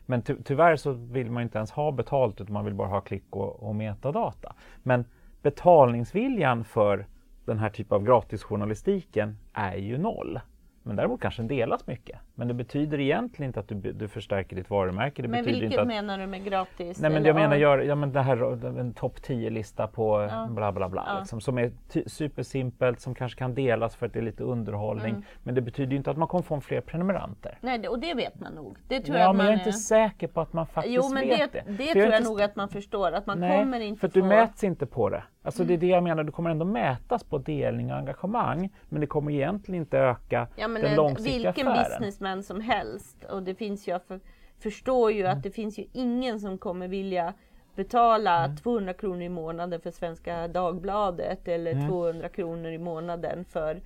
[0.06, 3.02] Men ty tyvärr så vill man inte ens ha betalt utan man vill bara ha
[3.02, 4.56] klick och, och metadata.
[4.84, 5.06] Men
[5.42, 7.06] betalningsviljan för
[7.46, 10.40] den här typen av gratisjournalistiken är ju noll.
[10.86, 12.20] Men däremot kanske den delas mycket.
[12.36, 15.22] Men det betyder egentligen inte att du, du förstärker ditt varumärke.
[15.22, 17.00] Det men vilket att, menar du med gratis?
[17.00, 20.48] Nej, men jag menar gör, ja, men det här, en topp 10-lista på ja.
[20.50, 21.04] bla bla bla.
[21.08, 21.20] Ja.
[21.20, 21.72] Liksom, som är
[22.08, 25.10] supersimpelt, som kanske kan delas för att det är lite underhållning.
[25.10, 25.24] Mm.
[25.44, 27.58] Men det betyder ju inte att man kommer få fler prenumeranter.
[27.62, 28.78] Nej, och det vet man nog.
[28.88, 31.28] Det tror ja, jag men jag är inte säker på att man faktiskt jo, men
[31.28, 31.64] vet det.
[31.68, 32.30] Det, det tror jag inte...
[32.30, 33.12] nog att man förstår.
[33.12, 34.20] Att man Nej, kommer inte för få...
[34.20, 35.24] du mäts inte på det.
[35.44, 39.02] Alltså det är det jag menar, du kommer ändå mätas på delning och engagemang men
[39.02, 41.84] det kommer egentligen inte öka ja, men den långsiktiga vilken affären.
[41.84, 44.20] Vilken businessman som helst och det finns jag för,
[44.60, 45.38] förstår ju mm.
[45.38, 47.34] att det finns ju ingen som kommer vilja
[47.76, 48.58] betala mm.
[48.58, 51.90] 200 kronor i månaden för Svenska Dagbladet eller mm.
[51.90, 53.82] 200 kronor i månaden för...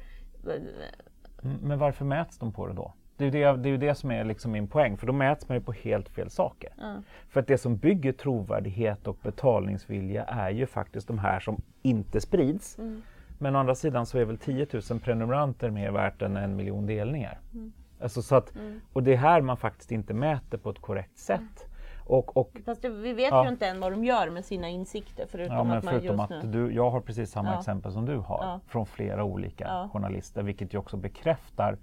[1.43, 2.93] Mm, men varför mäts de på det då?
[3.17, 5.49] Det är, det, det är ju det som är liksom min poäng, för då mäts
[5.49, 6.69] man ju på helt fel saker.
[6.81, 7.03] Mm.
[7.29, 12.21] För att det som bygger trovärdighet och betalningsvilja är ju faktiskt de här som inte
[12.21, 12.77] sprids.
[12.77, 13.01] Mm.
[13.37, 16.85] Men å andra sidan så är väl 10 000 prenumeranter mer värt än en miljon
[16.85, 17.39] delningar.
[17.53, 17.73] Mm.
[18.01, 18.81] Alltså så att, mm.
[18.93, 21.67] Och det är här man faktiskt inte mäter på ett korrekt sätt.
[22.07, 23.43] Och, och, Fast det, vi vet ja.
[23.43, 26.19] ju inte än vad de gör med sina insikter förutom ja, men att man förutom
[26.19, 26.51] just att nu...
[26.51, 27.59] Du, jag har precis samma ja.
[27.59, 28.59] exempel som du har ja.
[28.67, 31.77] från flera olika journalister vilket ju också bekräftar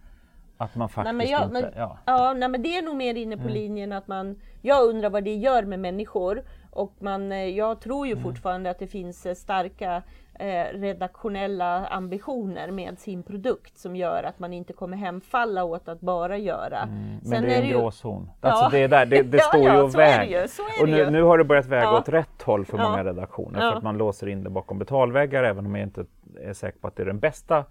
[0.57, 1.61] att man faktiskt nej, jag, inte...
[1.61, 1.99] Men, ja.
[2.05, 3.55] ja nej, men det är nog mer inne på mm.
[3.55, 4.41] linjen att man...
[4.63, 6.43] Jag undrar vad det gör med människor.
[6.71, 8.25] Och man, eh, jag tror ju mm.
[8.25, 10.03] fortfarande att det finns eh, starka
[10.35, 16.01] eh, redaktionella ambitioner med sin produkt som gör att man inte kommer hemfalla åt att
[16.01, 16.79] bara göra.
[16.79, 18.31] Mm, men det är en gråzon.
[18.41, 18.49] Ja.
[18.49, 20.49] Alltså det, är där, det, det står ja, ju och väger.
[20.83, 21.99] Och nu, nu, har det börjat väga ja.
[21.99, 25.67] åt rätt håll för många redaktioner för att man låser in det bakom betalväggar även
[25.67, 26.05] om jag inte
[26.41, 27.65] är säker på att det är den bästa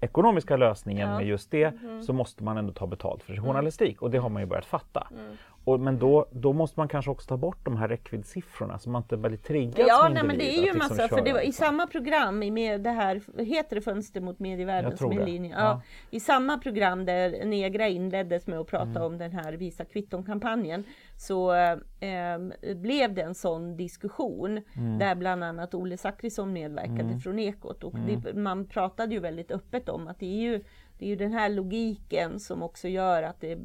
[0.00, 1.16] ekonomiska lösningen ja.
[1.16, 2.02] med just det mm.
[2.02, 3.44] så måste man ändå ta betalt för mm.
[3.44, 5.06] journalistik och det har man ju börjat fatta.
[5.10, 5.36] Mm.
[5.66, 9.02] Och, men då, då måste man kanske också ta bort de här räckviddssiffrorna så man
[9.02, 11.40] inte blir triggad Ja, som nej, men det är ju liksom massa, för det var,
[11.40, 15.58] i samma program med det här, heter det Fönster mot medievärlden som är linjen?
[15.58, 15.82] Ja, ja.
[16.10, 19.02] I samma program där Negra inleddes med att prata mm.
[19.02, 20.84] om den här Visa kvitton-kampanjen
[21.16, 24.98] så eh, blev det en sån diskussion mm.
[24.98, 27.20] där bland annat Olle Zackrisson medverkade mm.
[27.20, 28.42] från Ekot och det, mm.
[28.42, 30.64] man pratade ju väldigt öppet om att det är ju
[30.98, 33.58] det är ju den här logiken som också gör att, det,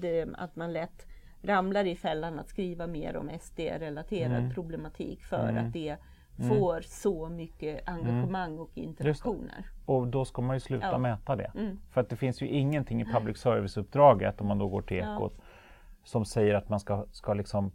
[0.00, 1.06] det, att man lätt
[1.44, 4.54] ramlar i fällan att skriva mer om SD-relaterad mm.
[4.54, 5.66] problematik för mm.
[5.66, 5.96] att det
[6.38, 6.48] mm.
[6.48, 8.60] får så mycket engagemang mm.
[8.60, 9.66] och interaktioner.
[9.86, 10.98] Och då ska man ju sluta ja.
[10.98, 11.50] mäta det.
[11.54, 11.78] Mm.
[11.90, 15.32] För att det finns ju ingenting i public service-uppdraget, om man då går till Ekot,
[15.36, 15.44] ja.
[16.04, 17.72] som säger att man ska, ska liksom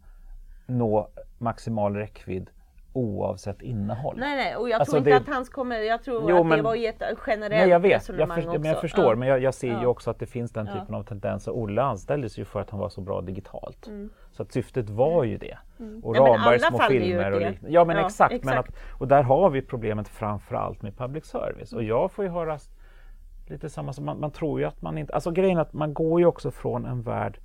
[0.65, 2.49] nå maximal räckvidd
[2.93, 4.15] oavsett innehåll.
[4.19, 5.17] Nej, nej, och jag alltså tror inte det...
[5.17, 6.57] att hans kommer, jag tror jo, att men...
[6.57, 8.59] det var ett generellt nej, jag vet, resonemang jag för, också.
[8.59, 9.15] Men jag förstår, ja.
[9.15, 9.81] men jag, jag ser ja.
[9.81, 10.97] ju också att det finns den typen ja.
[10.97, 11.51] av tendenser.
[11.51, 13.87] Olle anställdes ju för att han var så bra digitalt.
[13.87, 14.09] Mm.
[14.31, 15.57] Så att syftet var ju det.
[15.79, 16.03] Mm.
[16.03, 17.69] Och Rambergs små filmer och liknande.
[17.69, 18.45] Ja men exakt, exakt.
[18.45, 21.73] Men att, och där har vi problemet framförallt med public service.
[21.73, 22.59] Och jag får ju höra
[23.47, 25.93] lite samma som man, man tror ju att man inte, alltså grejen är att man
[25.93, 27.39] går ju också från en värld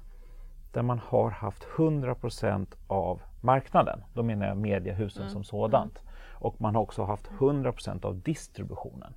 [0.73, 4.05] där man har haft 100% av marknaden.
[4.15, 5.33] Då menar jag mediehusen mm.
[5.33, 6.03] som sådant.
[6.33, 9.15] Och man har också haft 100% av distributionen.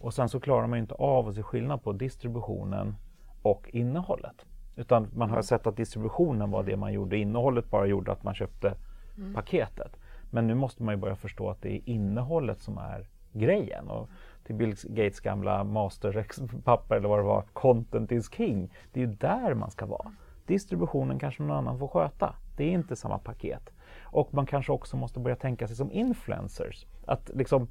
[0.00, 2.96] Och sen så klarar man inte av att se skillnad på distributionen
[3.42, 4.46] och innehållet.
[4.76, 5.42] Utan man har mm.
[5.42, 8.74] sett att distributionen var det man gjorde, innehållet bara gjorde att man köpte
[9.16, 9.34] mm.
[9.34, 9.96] paketet.
[10.30, 13.88] Men nu måste man ju börja förstå att det är innehållet som är grejen.
[13.88, 14.08] Och
[14.44, 18.72] till Bill Gates gamla masterpapper eller vad det var, content is king.
[18.92, 20.12] Det är ju där man ska vara.
[20.46, 22.34] Distributionen kanske någon annan får sköta.
[22.56, 23.72] Det är inte samma paket.
[24.02, 26.86] Och man kanske också måste börja tänka sig som influencers.
[27.06, 27.68] Att liksom,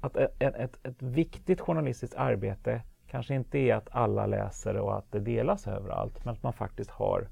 [0.00, 5.12] att ett, ett, ett viktigt journalistiskt arbete kanske inte är att alla läser och att
[5.12, 7.28] det delas överallt, men att man faktiskt har,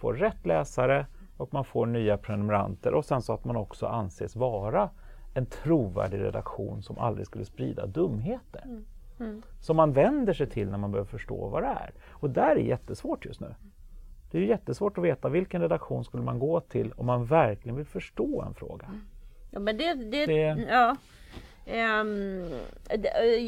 [0.00, 1.06] får rätt läsare
[1.36, 4.90] och man får nya prenumeranter och sen så att man också anses vara
[5.34, 8.62] en trovärdig redaktion som aldrig skulle sprida dumheter.
[8.64, 8.84] Mm.
[9.20, 9.42] Mm.
[9.60, 11.90] Som man vänder sig till när man behöver förstå vad det är.
[12.08, 13.54] Och där är jättesvårt just nu.
[14.30, 17.86] Det är jättesvårt att veta vilken redaktion skulle man gå till om man verkligen vill
[17.86, 18.90] förstå en fråga.
[19.50, 20.66] Ja, men det, det, det...
[20.68, 20.96] Ja.
[22.00, 22.50] Um,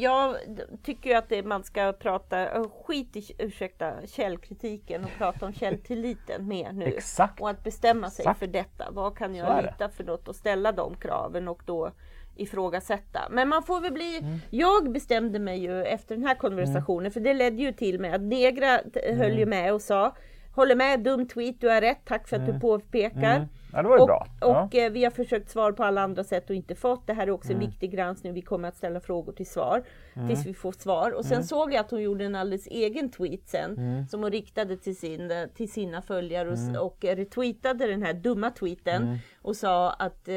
[0.01, 0.35] jag
[0.83, 6.47] tycker ju att det, man ska prata, skit i ursäkta, källkritiken och prata om källtilliten
[6.47, 6.85] mer nu.
[6.85, 7.41] Exakt.
[7.41, 8.39] Och att bestämma sig Exakt.
[8.39, 8.91] för detta.
[8.91, 11.91] Vad kan jag lita för något och ställa de kraven och då
[12.35, 13.19] ifrågasätta.
[13.29, 14.19] Men man får väl bli...
[14.19, 14.39] Mm.
[14.49, 17.11] Jag bestämde mig ju efter den här konversationen, mm.
[17.11, 19.49] för det ledde ju till mig att Negra höll ju mm.
[19.49, 20.15] med och sa
[20.55, 22.53] Håller med, dum tweet, du har rätt, tack för att mm.
[22.53, 23.35] du påpekar.
[23.35, 23.47] Mm.
[23.73, 24.27] Ja, det var ju och, bra.
[24.41, 24.63] Ja.
[24.63, 27.07] Och eh, vi har försökt svara på alla andra sätt och inte fått.
[27.07, 27.61] Det här är också mm.
[27.61, 28.33] en viktig granskning.
[28.33, 29.83] Vi kommer att ställa frågor till svar
[30.13, 30.27] mm.
[30.27, 31.11] tills vi får svar.
[31.11, 31.43] Och sen mm.
[31.43, 34.07] såg jag att hon gjorde en alldeles egen tweet sen mm.
[34.07, 36.81] som hon riktade till, sin, till sina följare och, mm.
[36.81, 39.17] och retweetade den här dumma tweeten mm.
[39.41, 40.33] och sa att eh,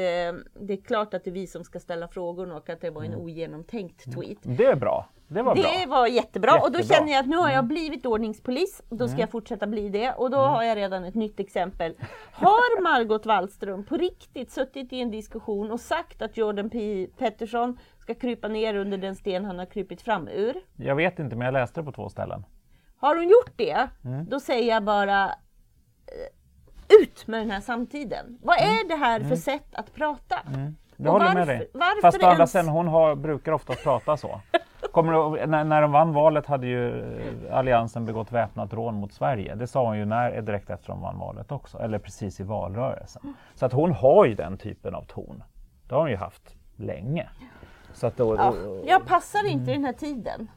[0.59, 3.03] det är klart att det är vi som ska ställa frågor och att det var
[3.03, 4.37] en ogenomtänkt tweet.
[4.41, 5.09] Det är bra.
[5.29, 6.07] Det var, det var jättebra.
[6.07, 6.61] jättebra.
[6.61, 8.81] och då känner jag att nu har jag blivit ordningspolis.
[8.89, 9.19] Då ska mm.
[9.19, 10.49] jag fortsätta bli det och då mm.
[10.49, 11.95] har jag redan ett nytt exempel.
[12.31, 17.77] Har Margot Wallström på riktigt suttit i en diskussion och sagt att Jordan P Pettersson
[17.99, 20.55] ska krypa ner under den sten han har krypit fram ur?
[20.75, 22.45] Jag vet inte men jag läste det på två ställen.
[22.97, 24.25] Har hon gjort det, mm.
[24.29, 28.37] då säger jag bara eh, ut med den här samtiden.
[28.41, 28.87] Vad är mm.
[28.87, 29.37] det här för mm.
[29.37, 30.35] sätt att prata?
[30.55, 30.75] Mm.
[30.95, 32.01] Jag håller varför, med dig.
[32.01, 34.41] Fast å andra sidan, hon har, brukar ofta prata så.
[34.91, 39.13] Kommer du, när, när de vann valet hade ju eh, Alliansen begått väpnat rån mot
[39.13, 39.55] Sverige.
[39.55, 43.33] Det sa hon ju när, direkt efter de vann valet också, eller precis i valrörelsen.
[43.55, 45.43] Så att hon har ju den typen av ton.
[45.87, 47.29] Det har hon ju haft länge.
[47.93, 48.53] Så att då, ja,
[48.85, 50.47] jag passar inte i den här tiden.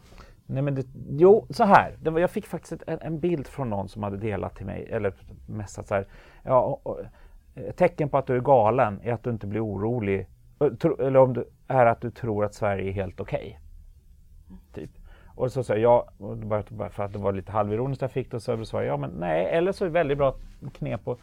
[0.46, 1.96] Nej men det, jo, så här.
[2.02, 5.14] Var, jag fick faktiskt ett, en bild från någon som hade delat till mig, eller
[5.46, 6.06] messat så här.
[6.42, 7.00] Ja, och, och,
[7.54, 10.26] ett tecken på att du är galen är att du inte blir orolig,
[10.98, 13.38] eller om du, är att du tror att Sverige är helt okej.
[13.38, 13.69] Okay.
[14.74, 14.90] Typ.
[15.34, 16.04] Och så sa jag,
[16.38, 19.10] bara för att det var lite halvironiskt jag fick det, så sa jag ja men
[19.10, 20.34] nej, eller så är det väldigt bra
[20.78, 21.18] knep att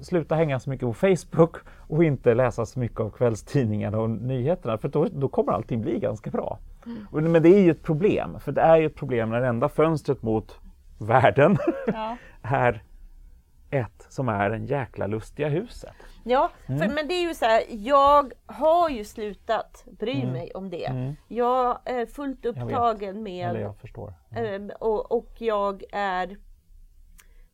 [0.00, 4.78] sluta hänga så mycket på Facebook och inte läsa så mycket av kvällstidningarna och nyheterna,
[4.78, 6.58] för då, då kommer allting bli ganska bra.
[6.86, 7.32] Mm.
[7.32, 9.68] Men det är ju ett problem, för det är ju ett problem när det enda
[9.68, 10.58] fönstret mot
[10.98, 11.56] världen
[11.86, 12.16] ja.
[12.42, 12.82] är
[13.70, 15.94] ett som är den jäkla lustiga huset.
[16.24, 16.94] Ja, för, mm.
[16.94, 20.32] men det är ju så här, jag har ju slutat bry mm.
[20.32, 20.86] mig om det.
[20.86, 21.16] Mm.
[21.28, 23.50] Jag är fullt upptagen med...
[23.50, 24.14] Eller jag förstår.
[24.30, 24.70] Mm.
[24.80, 26.36] Och, och jag är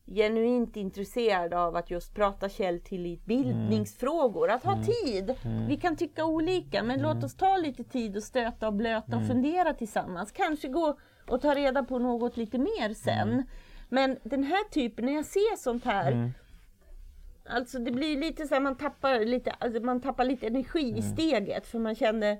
[0.07, 4.85] genuint intresserad av att just prata källtillit, bildningsfrågor, att ha mm.
[4.85, 5.35] tid.
[5.43, 5.67] Mm.
[5.67, 9.27] Vi kan tycka olika, men låt oss ta lite tid och stöta och blöta och
[9.27, 10.31] fundera tillsammans.
[10.31, 10.97] Kanske gå
[11.27, 13.43] och ta reda på något lite mer sen.
[13.89, 16.31] Men den här typen, när jag ser sånt här
[17.49, 20.95] Alltså det blir lite så här, man tappar lite, alltså man tappar lite energi mm.
[20.95, 22.31] i steget för man känner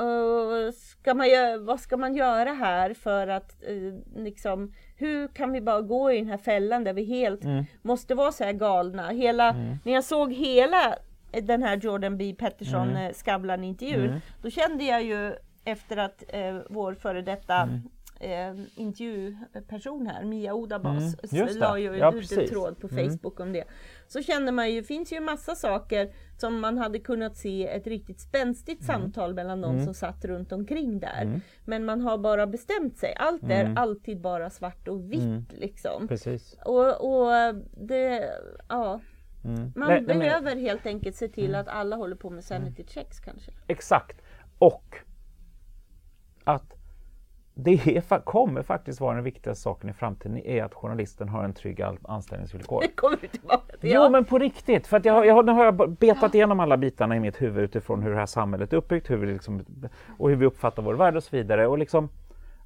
[0.00, 5.52] uh, ska man göra, vad ska man göra här för att uh, liksom hur kan
[5.52, 7.64] vi bara gå i den här fällan där vi helt mm.
[7.82, 9.08] måste vara så här galna?
[9.08, 9.76] Hela, mm.
[9.84, 10.94] När jag såg hela
[11.42, 13.06] den här Jordan B Pettersson mm.
[13.06, 14.20] Eh, Skavlan intervjun, mm.
[14.42, 17.80] då kände jag ju efter att eh, vår före detta mm
[18.20, 23.10] eh, intervjuperson här, Mia Odabas, mm, la ju ja, ut en tråd på mm.
[23.10, 23.48] Facebook mm.
[23.48, 23.64] om det.
[24.08, 28.20] Så känner man ju, finns ju massa saker som man hade kunnat se ett riktigt
[28.20, 29.00] spänstigt mm.
[29.00, 29.84] samtal mellan de mm.
[29.84, 31.22] som satt runt omkring där.
[31.22, 31.40] Mm.
[31.64, 33.14] Men man har bara bestämt sig.
[33.16, 33.76] Allt är mm.
[33.76, 36.08] alltid bara svart och vitt liksom.
[36.08, 36.56] Precis.
[36.64, 38.30] Och, och det,
[38.68, 39.00] ja.
[39.74, 43.20] Man nej, behöver nej, helt enkelt se till att alla håller på med sanity checks
[43.20, 43.52] kanske.
[43.66, 44.22] Exakt.
[44.58, 44.96] Och
[46.44, 46.79] att
[47.62, 51.54] det är, kommer faktiskt vara den viktigaste saken i framtiden är att journalisten har en
[51.54, 52.80] trygg anställningsvillkor.
[52.82, 53.90] Det kommer vi tillbaka till.
[53.92, 57.16] Jo men på riktigt, för att jag, jag, nu har jag betat igenom alla bitarna
[57.16, 59.64] i mitt huvud utifrån hur det här samhället är uppbyggt hur vi liksom,
[60.18, 61.66] och hur vi uppfattar vår värld och så vidare.
[61.66, 62.08] Och liksom,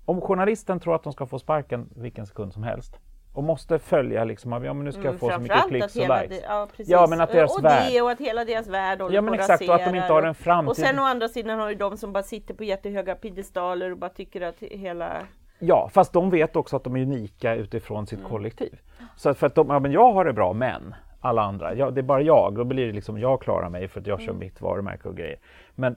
[0.05, 3.01] om journalisten tror att de ska få sparken vilken sekund som helst
[3.35, 6.03] och måste följa liksom ja men nu ska jag mm, få så mycket klicks och
[6.03, 6.45] likes.
[6.49, 7.93] Ja, ja, men att deras och värld...
[7.93, 10.23] det och att hela deras värld håller Ja men exakt och att de inte har
[10.23, 10.71] en framtid.
[10.71, 13.99] Och sen å andra sidan har du de som bara sitter på jättehöga piedestaler och
[13.99, 15.27] bara tycker att hela
[15.59, 18.31] Ja, fast de vet också att de är unika utifrån sitt mm.
[18.31, 18.81] kollektiv.
[19.17, 22.01] Så för att de, ja men jag har det bra men alla andra, ja, det
[22.01, 24.41] är bara jag, då blir det liksom jag klarar mig för att jag kör mm.
[24.41, 25.39] mitt varumärke och grejer.
[25.75, 25.97] Men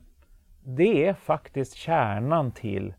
[0.63, 2.93] det är faktiskt kärnan till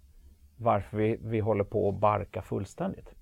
[0.57, 3.15] varför vi, vi håller på att barka fullständigt.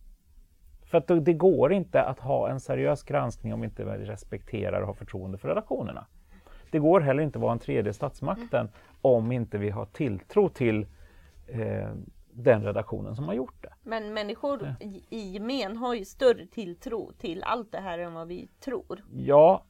[0.86, 4.86] För att det går inte att ha en seriös granskning om inte vi respekterar och
[4.86, 6.06] har förtroende för redaktionerna.
[6.70, 8.68] det går heller inte att vara en tredje statsmakten
[9.02, 10.86] om inte vi har tilltro till
[11.46, 11.90] eh,
[12.32, 13.72] den redaktionen som har gjort det.
[13.82, 14.86] Men människor ja.
[15.10, 19.04] i gemen har ju större tilltro till allt det här än vad vi tror.
[19.12, 19.64] Ja,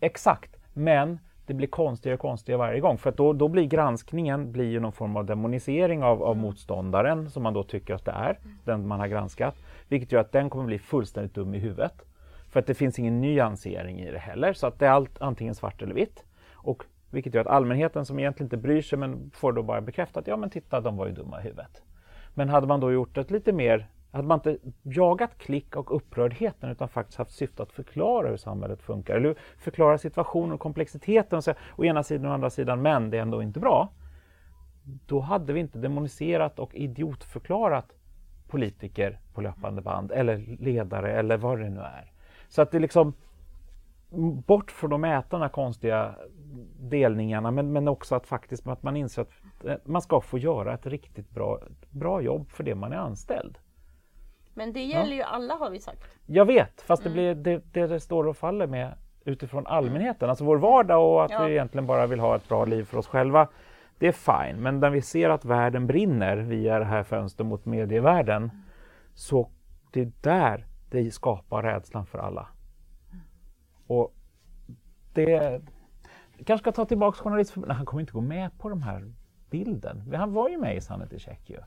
[0.00, 0.56] exakt.
[0.74, 2.98] Men det blir konstigare och konstigare varje gång.
[2.98, 6.42] För då, då blir granskningen blir ju någon form av demonisering av, av mm.
[6.42, 9.54] motståndaren som man då tycker att det är, den man har granskat.
[9.88, 12.02] Vilket gör att den kommer bli fullständigt dum i huvudet.
[12.50, 14.52] För att det finns ingen nyansering i det heller.
[14.52, 16.24] Så att det är allt antingen svart eller vitt.
[16.52, 20.26] Och vilket gör att allmänheten som egentligen inte bryr sig men får då bara bekräftat,
[20.26, 21.82] ja men titta de var ju dumma i huvudet.
[22.34, 26.70] Men hade man då gjort ett lite mer hade man inte jagat klick och upprördheten
[26.70, 31.44] utan faktiskt haft syfte att förklara hur samhället funkar eller förklara situationen och komplexiteten och
[31.44, 33.88] säga å ena sidan och å andra sidan men det är ändå inte bra.
[35.06, 37.92] Då hade vi inte demoniserat och idiotförklarat
[38.48, 42.12] politiker på löpande band eller ledare eller vad det nu är.
[42.48, 43.14] Så att det liksom
[44.46, 46.14] bort från de ätarna konstiga
[46.80, 50.74] delningarna men, men också att faktiskt att man inser att eh, man ska få göra
[50.74, 53.58] ett riktigt bra, bra jobb för det man är anställd.
[54.56, 55.16] Men det gäller ja.
[55.16, 56.04] ju alla har vi sagt.
[56.26, 57.16] Jag vet, fast mm.
[57.16, 58.94] det, blir, det, det, står och faller med
[59.24, 61.44] utifrån allmänheten, alltså vår vardag och att ja.
[61.44, 63.48] vi egentligen bara vill ha ett bra liv för oss själva.
[63.98, 67.64] Det är fine, men när vi ser att världen brinner via det här fönstret mot
[67.64, 68.62] medievärlden mm.
[69.14, 69.50] så
[69.92, 72.48] det är där det skapar rädslan för alla.
[73.86, 74.14] Och
[75.12, 75.62] det
[76.44, 77.76] kanske ska ta tillbaka journalistförbundet.
[77.76, 79.12] Han kommer inte gå med på den här
[79.50, 80.14] bilden.
[80.14, 81.58] Han var ju med i Sanity Check ju.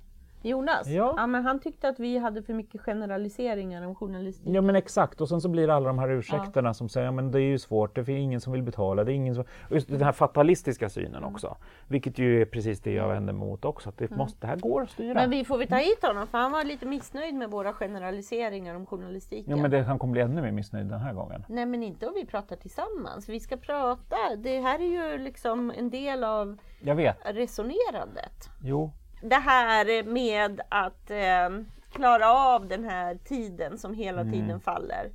[0.42, 0.88] Jonas?
[0.88, 1.14] Ja.
[1.18, 1.28] ja.
[1.28, 4.56] men han tyckte att vi hade för mycket generaliseringar om journalistik.
[4.56, 6.74] Ja men exakt och sen så blir det alla de här ursäkterna ja.
[6.74, 9.16] som säger att det är ju svårt, det är ingen som vill betala, det är
[9.16, 9.44] ingen som...
[9.72, 11.34] Just den här fatalistiska synen mm.
[11.34, 11.58] också.
[11.88, 14.18] Vilket ju är precis det jag vänder mig mot också, att det, mm.
[14.18, 15.14] måste, det här går att styra.
[15.14, 18.76] Men vi får vi ta hit honom för han var lite missnöjd med våra generaliseringar
[18.76, 19.52] om journalistiken.
[19.56, 21.46] Ja men det, han kommer bli ännu mer missnöjd den här gången.
[21.48, 23.30] Nej men inte om vi pratar tillsammans.
[23.30, 27.18] Vi ska prata, det här är ju liksom en del av jag vet.
[27.24, 28.50] resonerandet.
[28.64, 31.49] Jo, det här med att eh,
[31.91, 34.34] klara av den här tiden som hela mm.
[34.34, 35.11] tiden faller.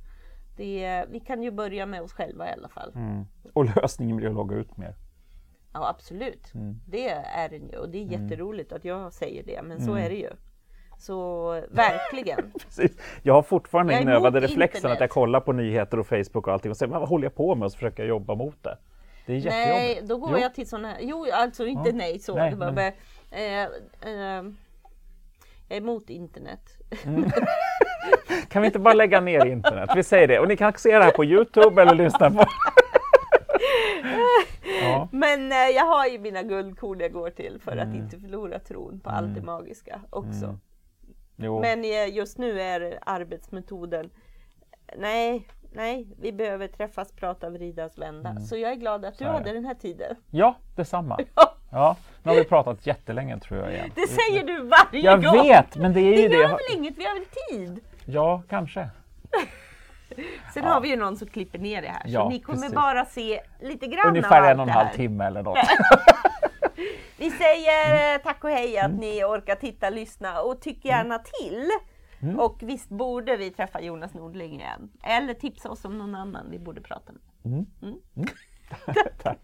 [0.57, 2.91] Det, vi kan ju börja med oss själva i alla fall.
[2.95, 3.25] Mm.
[3.53, 4.95] Och lösningen blir att logga ut mer.
[5.73, 6.79] Ja absolut, mm.
[6.87, 8.21] det är den ju och det är mm.
[8.21, 10.03] jätteroligt att jag säger det men så mm.
[10.03, 10.29] är det ju.
[10.97, 12.51] Så verkligen.
[13.23, 14.95] Jag har fortfarande den inövade reflexen internet.
[14.95, 17.55] att jag kollar på nyheter och Facebook och allting och säger vad håller jag på
[17.55, 18.77] med och så försöker jag jobba mot det.
[19.25, 20.37] Det är Nej, då går jo.
[20.37, 21.95] jag till sådana här, jo alltså inte ja.
[21.95, 22.35] nej så.
[22.35, 22.91] Nej, men...
[23.31, 23.63] Eh,
[24.01, 24.43] eh,
[25.67, 26.77] jag är emot internet.
[27.05, 27.31] Mm.
[28.49, 29.89] kan vi inte bara lägga ner internet?
[29.95, 30.39] Vi säger det.
[30.39, 32.43] Och ni kan se det här på Youtube eller lyssna på
[34.81, 35.09] ja.
[35.11, 37.89] Men eh, jag har ju mina guldkorn jag går till för mm.
[37.89, 39.17] att inte förlora tron på mm.
[39.17, 39.45] allt det mm.
[39.45, 40.45] magiska också.
[41.37, 41.61] Mm.
[41.61, 44.09] Men eh, just nu är arbetsmetoden
[44.97, 48.29] Nej, nej, vi behöver träffas, prata, vridas, vända.
[48.29, 48.43] Mm.
[48.43, 50.15] Så jag är glad att du hade den här tiden.
[50.31, 51.19] Ja, detsamma.
[51.75, 51.95] Ja.
[52.23, 53.91] Nu har vi pratat jättelänge tror jag igen.
[53.95, 55.35] Det säger du varje jag gång!
[55.35, 56.27] Jag vet, men det är ju det.
[56.27, 57.79] Det gör väl inget, vi har väl tid?
[58.05, 58.89] Ja, kanske.
[60.53, 60.69] Sen ja.
[60.69, 62.75] har vi ju någon som klipper ner det här, ja, så ni kommer precis.
[62.75, 65.57] bara se lite grann Ungefär en och en halv timme eller något.
[67.17, 68.97] vi säger tack och hej att mm.
[68.97, 71.69] ni orkar titta, lyssna och tyck gärna till.
[72.21, 72.39] Mm.
[72.39, 74.91] Och visst borde vi träffa Jonas Nordling igen.
[75.03, 77.53] Eller tipsa oss om någon annan vi borde prata med.
[77.53, 77.65] Mm.
[77.81, 77.99] Mm.
[78.15, 78.27] mm.
[79.23, 79.37] tack.